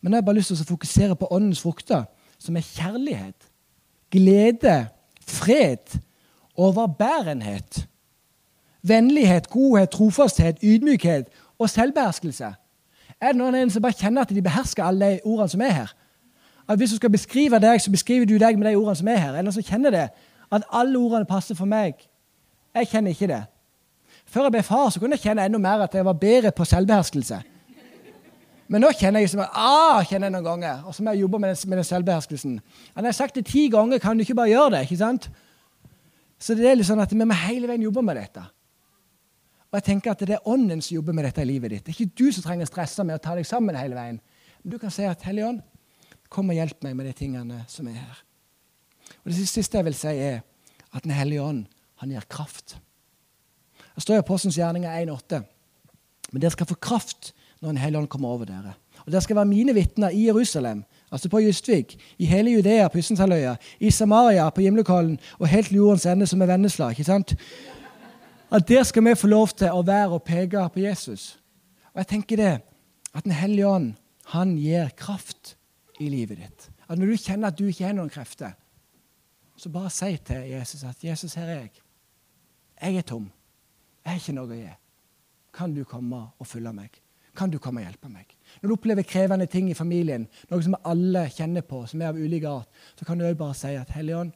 Men 0.00 0.10
nå 0.10 0.16
har 0.16 0.20
jeg 0.20 0.26
bare 0.26 0.36
lyst 0.36 0.50
til 0.52 0.58
å 0.60 0.68
fokusere 0.68 1.16
på 1.16 1.28
åndens 1.30 1.62
frukter, 1.62 2.04
som 2.38 2.56
er 2.58 2.66
kjærlighet, 2.66 3.46
glede, 4.10 4.88
fred 5.24 5.94
overbærenhet. 6.58 7.86
Vennlighet, 8.82 9.48
godhet, 9.48 9.90
trofasthet, 9.90 10.58
ydmykhet 10.62 11.30
og 11.58 11.70
selvbeherskelse. 11.70 12.52
Er 13.20 13.32
det 13.32 13.38
noen 13.38 13.70
som 13.70 13.82
bare 13.82 13.96
kjenner 13.96 14.26
at 14.26 14.34
de 14.34 14.42
behersker 14.42 14.84
alle 14.84 15.14
de 15.14 15.20
ordene 15.24 15.54
som 15.54 15.62
er 15.62 15.76
her? 15.76 15.92
At 16.72 16.78
Hvis 16.78 16.90
du 16.90 16.96
skal 16.96 17.10
beskrive 17.12 17.58
deg, 17.60 17.80
så 17.80 17.90
beskriver 17.90 18.24
du 18.24 18.38
deg 18.40 18.58
med 18.58 18.70
de 18.70 18.76
ordene 18.76 18.96
som 18.96 19.08
er 19.12 19.16
her. 19.20 19.34
Eller 19.38 19.52
så 19.52 19.62
kjenner 19.62 19.92
det? 19.92 20.08
At 20.52 20.64
alle 20.72 20.98
ordene 20.98 21.28
passer 21.28 21.54
for 21.54 21.68
meg? 21.68 22.00
Jeg 22.74 22.88
kjenner 22.88 23.12
ikke 23.12 23.28
det. 23.28 23.42
Før 24.24 24.48
jeg 24.48 24.54
ble 24.54 24.62
far, 24.64 24.88
så 24.88 25.00
kunne 25.00 25.18
jeg 25.18 25.26
kjenne 25.26 25.44
enda 25.44 25.60
mer 25.60 25.84
at 25.84 25.94
jeg 25.94 26.04
var 26.04 26.16
bedre 26.16 26.52
på 26.56 26.64
selvbeherskelse. 26.64 27.42
Men 28.72 28.80
nå 28.80 28.88
kjenner 28.96 29.20
jeg 29.20 29.34
som 29.34 29.42
ah, 29.44 30.00
kjenner 30.08 30.30
jeg 30.30 30.36
noen 30.38 30.46
ganger, 30.46 30.86
og 30.88 30.94
så 30.96 31.04
må 31.04 31.12
jeg 31.12 31.26
jobbe 31.26 31.42
med 31.42 31.52
den, 31.52 31.68
med 31.68 31.82
den 31.82 31.84
selvbeherskelsen. 31.84 32.54
Jeg 32.94 33.04
har 33.04 33.16
sagt 33.18 33.36
det 33.36 33.44
ti 33.50 33.66
ganger, 33.68 34.00
kan 34.00 34.16
du 34.16 34.24
ikke 34.24 34.38
bare 34.38 34.48
gjøre 34.48 34.70
det. 34.76 34.80
ikke 34.86 34.96
sant? 35.02 35.28
Så 36.40 36.56
det 36.56 36.70
er 36.70 36.78
litt 36.78 36.88
sånn 36.88 37.02
at 37.04 37.12
vi 37.12 37.20
må 37.20 37.36
hele 37.36 37.68
veien 37.68 37.84
jobbe 37.84 38.04
med 38.06 38.16
dette. 38.16 38.46
Og 39.72 39.76
jeg 39.76 39.84
tenker 39.90 40.12
at 40.12 40.24
Det 40.24 40.36
er 40.36 40.48
Ånden 40.48 40.80
som 40.80 40.94
jobber 40.94 41.12
med 41.12 41.24
dette 41.24 41.44
i 41.44 41.48
livet 41.48 41.70
ditt. 41.70 41.84
Det 41.84 41.92
er 41.92 42.00
ikke 42.00 42.16
du 42.24 42.32
som 42.32 42.44
trenger 42.46 42.64
å 42.64 42.72
stresse 42.72 43.04
med 43.04 43.20
å 43.20 43.22
ta 43.24 43.36
deg 43.36 43.46
sammen 43.48 43.76
hele 43.76 43.96
veien. 43.96 44.18
Men 44.62 44.72
du 44.72 44.78
kan 44.78 44.92
si 44.92 45.04
at 45.04 45.22
Hellige 45.24 45.48
Ånd, 45.48 45.60
kom 46.32 46.50
og 46.52 46.56
hjelp 46.56 46.84
meg 46.86 46.96
med 46.96 47.10
de 47.10 47.16
tingene 47.16 47.62
som 47.70 47.88
er 47.90 48.00
her. 48.00 48.22
Og 49.22 49.30
Det 49.30 49.48
siste 49.48 49.78
jeg 49.78 49.86
vil 49.86 49.96
si, 49.96 50.08
er 50.08 50.40
at 50.92 51.04
Den 51.04 51.14
hellige 51.16 51.42
ånd 51.42 51.66
han 52.00 52.10
gir 52.10 52.24
kraft. 52.28 52.78
Det 53.94 54.02
står 54.02 54.18
i 54.18 54.24
Apostelens 54.24 54.56
gjerninger 54.56 55.04
1,8. 55.04 55.42
Men 56.32 56.42
dere 56.42 56.54
skal 56.54 56.66
få 56.66 56.74
kraft 56.74 57.32
når 57.60 57.68
Den 57.68 57.82
hellige 57.82 58.00
ånd 58.00 58.08
kommer 58.08 58.28
over 58.28 58.48
dere. 58.48 58.74
Og 59.04 59.12
Dere 59.12 59.20
skal 59.20 59.36
være 59.36 59.50
mine 59.50 59.74
vitner 59.74 60.10
i 60.10 60.26
Jerusalem, 60.26 60.84
altså 61.10 61.28
på 61.28 61.40
Justvik, 61.42 61.96
i 62.18 62.26
hele 62.26 62.50
Judea, 62.50 62.88
på 62.88 62.98
Ysenshalvøya, 62.98 63.56
i 63.80 63.90
Samaria, 63.90 64.50
på 64.50 64.60
Gimlekollen 64.60 65.18
og 65.38 65.48
helt 65.48 65.66
til 65.66 65.76
jordens 65.76 66.06
ende, 66.06 66.26
som 66.26 66.42
er 66.42 66.46
Vennesla. 66.46 66.90
ikke 66.90 67.04
sant? 67.04 67.34
At 68.50 68.68
der 68.68 68.82
skal 68.82 69.04
vi 69.04 69.14
få 69.14 69.26
lov 69.26 69.48
til 69.48 69.70
å 69.72 69.82
være 69.82 70.18
og 70.18 70.22
peke 70.22 70.68
på 70.74 70.80
Jesus. 70.80 71.38
Og 71.94 71.98
jeg 71.98 72.06
tenker 72.06 72.36
det, 72.36 72.60
at 73.14 73.24
Den 73.24 73.32
hellige 73.32 73.68
ånd 73.68 73.94
han 74.26 74.56
gir 74.56 74.88
kraft 74.96 75.56
i 76.00 76.08
livet 76.08 76.38
ditt. 76.38 76.70
At 76.88 76.98
Når 76.98 77.06
du 77.06 77.16
kjenner 77.16 77.48
at 77.48 77.58
du 77.58 77.66
ikke 77.66 77.86
har 77.86 77.96
noen 77.96 78.10
krefter, 78.10 78.52
så 79.56 79.70
bare 79.70 79.90
si 79.90 80.16
til 80.16 80.48
Jesus 80.50 80.84
at 80.84 81.04
'Jesus, 81.04 81.34
her 81.34 81.46
er 81.46 81.60
jeg. 81.60 81.70
Jeg 82.82 82.96
er 82.96 83.02
tom. 83.02 83.30
Jeg 84.04 84.12
har 84.12 84.18
ikke 84.18 84.32
noe 84.32 84.48
å 84.48 84.54
gi. 84.54 84.70
Kan 85.52 85.74
du 85.74 85.84
komme 85.84 86.28
og 86.38 86.46
følge 86.46 86.72
meg?' 86.72 87.02
Kan 87.34 87.50
du 87.50 87.58
komme 87.58 87.80
og 87.80 87.86
hjelpe 87.86 88.08
meg? 88.08 88.26
Når 88.60 88.68
du 88.68 88.72
opplever 88.72 89.02
krevende 89.02 89.46
ting 89.46 89.70
i 89.70 89.74
familien, 89.74 90.28
noe 90.50 90.62
som 90.62 90.74
alle 90.84 91.30
kjenner 91.32 91.64
på, 91.64 91.86
som 91.86 92.02
er 92.02 92.10
av 92.10 92.16
ulik 92.20 92.44
art, 92.44 92.68
så 92.96 93.04
kan 93.04 93.18
du 93.18 93.24
òg 93.24 93.38
bare 93.40 93.54
si 93.54 93.66
at 93.66 93.90
Hellige 93.90 94.32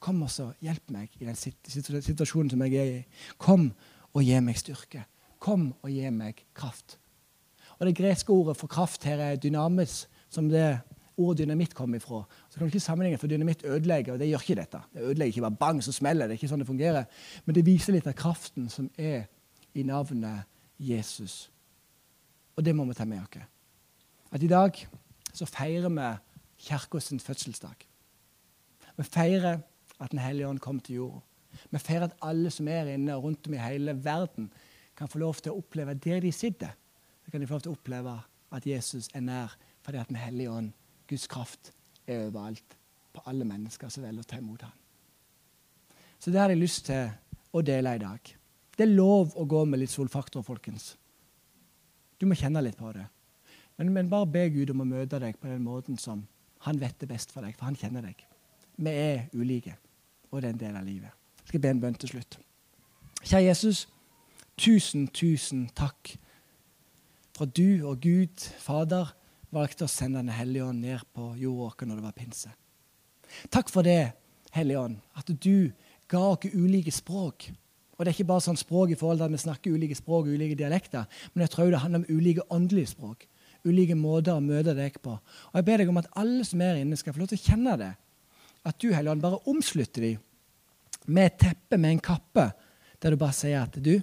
kom 0.00 0.22
og 0.22 0.54
hjelp 0.62 0.90
meg 0.90 1.10
i 1.20 1.26
den 1.26 1.36
situasjonen 1.36 2.50
som 2.50 2.62
jeg 2.62 2.74
er 2.80 2.92
i. 3.00 3.04
Kom 3.38 3.72
og 4.14 4.22
gi 4.24 4.40
meg 4.40 4.56
styrke. 4.56 5.04
Kom 5.42 5.74
og 5.82 5.90
gi 5.90 6.10
meg 6.10 6.44
kraft. 6.54 6.98
Og 7.78 7.86
Det 7.86 7.96
greske 7.96 8.32
ordet 8.32 8.56
for 8.56 8.66
kraft 8.66 9.04
her 9.04 9.20
er 9.20 9.36
dynamis, 9.36 10.06
som 10.30 10.48
det 10.50 10.68
ordet 11.16 11.44
dynamitt 11.44 11.74
kom 11.74 11.94
ifra. 11.96 12.22
Så 12.48 12.58
kan 12.58 12.66
du 12.66 12.72
ikke 12.74 12.80
sammenligne, 12.80 13.18
for 13.18 13.30
Dynamitt 13.30 13.64
ødelegger, 13.64 14.12
og 14.12 14.20
det 14.20 14.28
gjør 14.28 14.44
ikke 14.44 14.58
dette. 14.60 14.80
Det 14.92 15.02
ødelegger 15.02 15.32
ikke 15.32 15.46
bare 15.46 15.60
bang, 15.60 15.84
så 15.84 15.92
smeller 15.92 16.26
det. 16.26 16.36
er 16.36 16.40
ikke 16.40 16.50
sånn 16.52 16.62
det 16.62 16.68
fungerer. 16.68 17.04
Men 17.44 17.54
det 17.56 17.66
viser 17.66 17.96
litt 17.96 18.08
av 18.10 18.16
kraften 18.18 18.68
som 18.72 18.90
er 18.98 19.24
i 19.74 19.84
navnet 19.86 20.44
Jesus. 20.78 21.50
Og 22.56 22.64
det 22.64 22.74
må 22.76 22.84
vi 22.88 22.96
ta 22.96 23.04
med 23.08 23.24
oss. 23.24 23.48
At 24.32 24.42
i 24.42 24.50
dag 24.50 24.76
så 25.32 25.48
feirer 25.48 25.92
vi 25.92 26.10
Kirkens 26.66 27.24
fødselsdag. 27.24 27.86
Vi 28.96 29.04
feirer 29.04 29.60
at 30.00 30.10
Den 30.10 30.18
hellige 30.18 30.48
ånd 30.48 30.60
kom 30.60 30.80
til 30.80 30.94
jorda. 30.94 31.20
Vi 31.70 31.78
feirer 31.78 32.04
at 32.04 32.16
alle 32.22 32.50
som 32.50 32.68
er 32.68 32.90
inne 32.92 33.14
og 33.16 33.24
rundt 33.24 33.46
om 33.46 33.54
i 33.54 33.60
hele 33.60 34.04
verden, 34.04 34.50
kan 34.96 35.08
få 35.08 35.18
lov 35.18 35.34
til 35.34 35.52
å 35.52 35.58
oppleve 35.60 35.94
der 35.94 36.20
de 36.20 36.32
sitter. 36.32 36.72
Så 37.24 37.30
kan 37.30 37.40
de 37.40 37.46
få 37.46 37.54
lov 37.54 37.60
til 37.60 37.72
å 37.72 37.76
oppleve 37.76 38.12
at 38.52 38.66
Jesus 38.66 39.08
er 39.14 39.20
nær 39.20 39.56
fordi 39.86 39.98
at 40.02 40.08
Den 40.08 40.18
hellige 40.18 40.50
ånd, 40.50 40.72
Guds 41.06 41.26
kraft, 41.30 41.72
er 42.06 42.26
overalt 42.26 42.76
på 43.14 43.22
alle 43.30 43.46
mennesker 43.46 43.88
som 43.88 44.02
velger 44.02 44.24
å 44.24 44.26
ta 44.26 44.38
imot 44.40 44.64
ham. 44.66 44.72
Så 46.18 46.32
det 46.34 46.40
har 46.40 46.50
jeg 46.50 46.58
lyst 46.58 46.88
til 46.88 47.10
å 47.54 47.62
dele 47.62 47.92
i 47.94 48.02
dag. 48.02 48.32
Det 48.76 48.82
er 48.82 48.96
lov 48.96 49.36
å 49.38 49.44
gå 49.46 49.62
med 49.64 49.78
litt 49.78 49.92
solfaktor, 49.92 50.42
folkens. 50.42 50.96
Du 52.18 52.26
må 52.26 52.34
kjenne 52.34 52.64
litt 52.64 52.78
på 52.80 52.90
det. 52.96 53.06
Men, 53.76 53.92
men, 53.92 54.10
bare 54.10 54.26
be 54.26 54.42
Gud 54.50 54.72
om 54.72 54.82
å 54.82 54.88
møte 54.88 55.20
deg 55.22 55.38
på 55.38 55.46
den 55.52 55.62
måten 55.62 56.00
som 56.00 56.24
han 56.66 56.80
vet 56.80 56.98
det 56.98 57.08
best 57.08 57.30
for 57.30 57.46
deg, 57.46 57.54
for 57.54 57.68
han 57.68 57.78
kjenner 57.78 58.02
deg. 58.02 58.24
Vi 58.76 58.90
er 58.90 59.28
ulike, 59.36 59.76
og 60.32 60.42
det 60.42 60.48
er 60.48 60.56
en 60.56 60.62
del 60.64 60.80
av 60.80 60.88
livet. 60.88 61.14
Jeg 61.44 61.52
skal 61.52 61.62
be 61.62 61.72
en 61.76 61.82
bønn 61.84 62.00
til 62.00 62.16
slutt. 62.16 62.38
Kjære 63.22 63.44
Jesus, 63.44 63.84
tusen, 64.58 65.06
tusen 65.14 65.68
takk 65.76 66.16
for 67.36 67.46
at 67.46 67.54
du 67.56 67.84
og 67.86 68.00
Gud, 68.00 68.48
Fader, 68.58 69.12
valgte 69.54 69.86
å 69.86 69.90
sende 69.90 70.22
Den 70.22 70.34
hellige 70.34 70.66
ånd 70.66 70.82
ned 70.82 71.02
på 71.14 71.32
jorda 71.38 71.74
vår 71.76 71.88
når 71.88 72.00
det 72.00 72.06
var 72.06 72.16
pinse. 72.16 72.52
Takk 73.50 73.70
for 73.72 73.86
det, 73.86 74.14
Hellige 74.56 74.80
ånd, 74.80 75.00
at 75.18 75.28
du 75.28 75.72
ga 76.08 76.20
oss 76.32 76.46
ulike 76.54 76.92
språk. 76.94 77.50
Og 77.96 78.04
det 78.04 78.08
er 78.08 78.14
ikke 78.14 78.28
bare 78.30 78.44
sånn 78.44 78.56
språk 78.56 78.92
i 78.94 78.96
forhold 78.96 79.20
til 79.20 79.26
at 79.26 79.34
vi 79.34 79.40
snakker 79.42 79.74
ulike 79.74 79.96
språk 79.98 80.28
og 80.28 80.36
ulike 80.36 80.56
dialekter, 80.56 81.04
men 81.34 81.44
jeg 81.44 81.52
tror 81.52 81.72
det 81.72 81.80
handler 81.82 82.00
om 82.00 82.08
ulike 82.08 82.44
åndelige 82.52 82.92
språk. 82.94 83.26
Ulike 83.66 83.96
måter 83.98 84.36
å 84.36 84.44
møte 84.44 84.72
deg 84.78 84.96
på. 85.02 85.16
Og 85.16 85.58
Jeg 85.58 85.66
ber 85.66 85.82
deg 85.82 85.90
om 85.90 86.00
at 86.00 86.08
alle 86.16 86.44
som 86.46 86.62
er 86.64 86.80
inne, 86.80 86.96
skal 86.96 87.12
få 87.12 87.20
lov 87.20 87.32
til 87.32 87.40
å 87.40 87.44
kjenne 87.50 87.76
det. 87.80 87.92
At 88.64 88.78
du, 88.80 88.88
Hellige 88.94 89.12
ånd, 89.12 89.24
bare 89.24 89.42
omslutter 89.50 90.06
dem 90.06 90.22
med 91.06 91.28
et 91.28 91.38
teppe, 91.38 91.78
med 91.78 91.96
en 91.96 92.02
kappe, 92.02 92.46
der 93.02 93.12
du 93.12 93.20
bare 93.20 93.36
sier 93.36 93.60
at 93.62 93.76
du, 93.76 94.00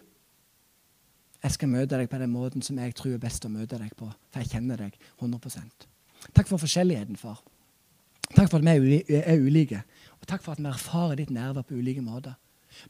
jeg 1.44 1.56
skal 1.58 1.72
møte 1.72 1.98
deg 2.00 2.10
på 2.10 2.20
den 2.22 2.32
måten 2.32 2.64
som 2.64 2.78
jeg 2.80 2.96
tror 2.96 3.18
er 3.18 3.24
best 3.24 3.46
å 3.46 3.52
møte 3.52 3.80
deg 3.80 3.92
på. 4.00 4.08
For 4.32 4.44
jeg 4.44 4.56
kjenner 4.56 4.86
deg 4.86 4.96
100% 5.20 5.90
Takk 6.32 6.48
for 6.48 6.62
forskjelligheten, 6.62 7.18
far. 7.20 7.42
Takk 8.32 8.48
for 8.48 8.62
at 8.64 8.84
vi 8.84 9.02
er 9.20 9.42
ulike. 9.44 9.82
Og 10.22 10.28
takk 10.30 10.40
for 10.46 10.56
at 10.56 10.62
vi 10.62 10.70
erfarer 10.70 11.20
ditt 11.20 11.34
nærvær 11.36 11.66
på 11.68 11.76
ulike 11.76 12.02
måter. 12.02 12.38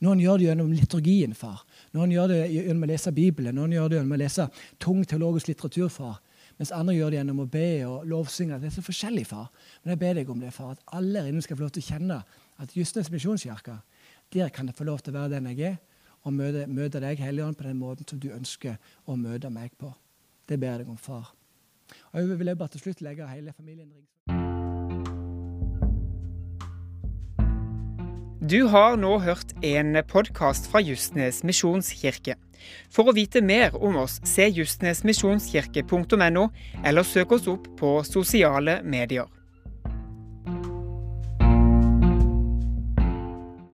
Noen 0.05 0.21
gjør 0.21 0.37
det 0.37 0.45
gjennom 0.45 0.69
liturgien, 0.71 1.33
far. 1.35 1.63
Noen 1.97 2.13
gjør 2.13 2.29
det 2.29 2.37
gjennom 2.53 2.85
å 2.85 2.89
lese 2.91 3.11
Bibelen. 3.15 3.57
Noen 3.57 3.73
gjør 3.73 3.89
det 3.89 3.97
gjennom 3.97 4.15
å 4.15 4.21
lese 4.21 4.45
tung 4.79 5.01
teologisk 5.01 5.49
litteratur, 5.49 5.89
far. 5.91 6.21
Mens 6.61 6.71
andre 6.75 6.95
gjør 6.95 7.09
det 7.09 7.19
gjennom 7.19 7.41
å 7.41 7.47
be 7.49 7.69
og 7.89 8.05
lovsynge. 8.07 8.59
Det 8.61 8.69
er 8.69 8.75
så 8.75 8.85
forskjellig, 8.85 9.25
far. 9.27 9.49
Men 9.81 9.95
jeg 9.95 10.01
ber 10.05 10.19
deg 10.19 10.29
om 10.29 10.45
det, 10.45 10.53
far, 10.53 10.75
at 10.77 10.95
alle 10.99 11.23
her 11.25 11.33
inne 11.33 11.43
skal 11.43 11.57
få 11.57 11.65
lov 11.65 11.73
til 11.73 11.83
å 11.83 11.89
kjenne 11.89 12.19
at 12.61 12.77
Justnes 12.77 13.09
misjonskirke, 13.11 13.79
der 14.33 14.53
kan 14.53 14.69
jeg 14.69 14.77
få 14.77 14.85
lov 14.87 15.01
til 15.01 15.13
å 15.13 15.17
være 15.17 15.33
den 15.35 15.49
jeg 15.51 15.73
er, 15.73 15.81
og 16.23 16.33
møte, 16.33 16.65
møte 16.71 17.01
deg, 17.03 17.19
Helligånd, 17.19 17.57
på 17.59 17.67
den 17.67 17.79
måten 17.79 18.07
som 18.07 18.19
du 18.19 18.31
ønsker 18.33 18.79
å 19.05 19.17
møte 19.19 19.51
meg 19.51 19.75
på. 19.79 19.91
Det 20.47 20.59
ber 20.59 20.73
jeg 20.73 20.83
deg 20.83 20.93
om, 20.93 20.97
far. 20.99 21.33
Og 22.13 22.19
Jeg 22.19 22.39
vil 22.39 22.55
bare 22.55 22.73
til 22.73 22.87
slutt 22.87 23.01
legge 23.03 23.27
hele 23.27 23.53
familien 23.53 23.91
ring. 23.91 24.07
Du 28.43 28.65
har 28.67 28.97
nå 28.99 29.19
hørt 29.23 29.53
en 29.63 29.95
podkast 30.03 30.67
fra 30.71 30.81
Justnes 30.83 31.43
misjonskirke. 31.47 32.35
For 32.91 33.07
å 33.07 33.15
vite 33.15 33.39
mer 33.43 33.75
om 33.75 33.95
oss, 34.01 34.19
se 34.27 34.49
justnesmisjonskirke.no, 34.51 36.43
eller 36.83 37.07
søk 37.07 37.31
oss 37.37 37.47
opp 37.51 37.69
på 37.79 37.93
sosiale 38.07 38.81
medier. 38.83 39.27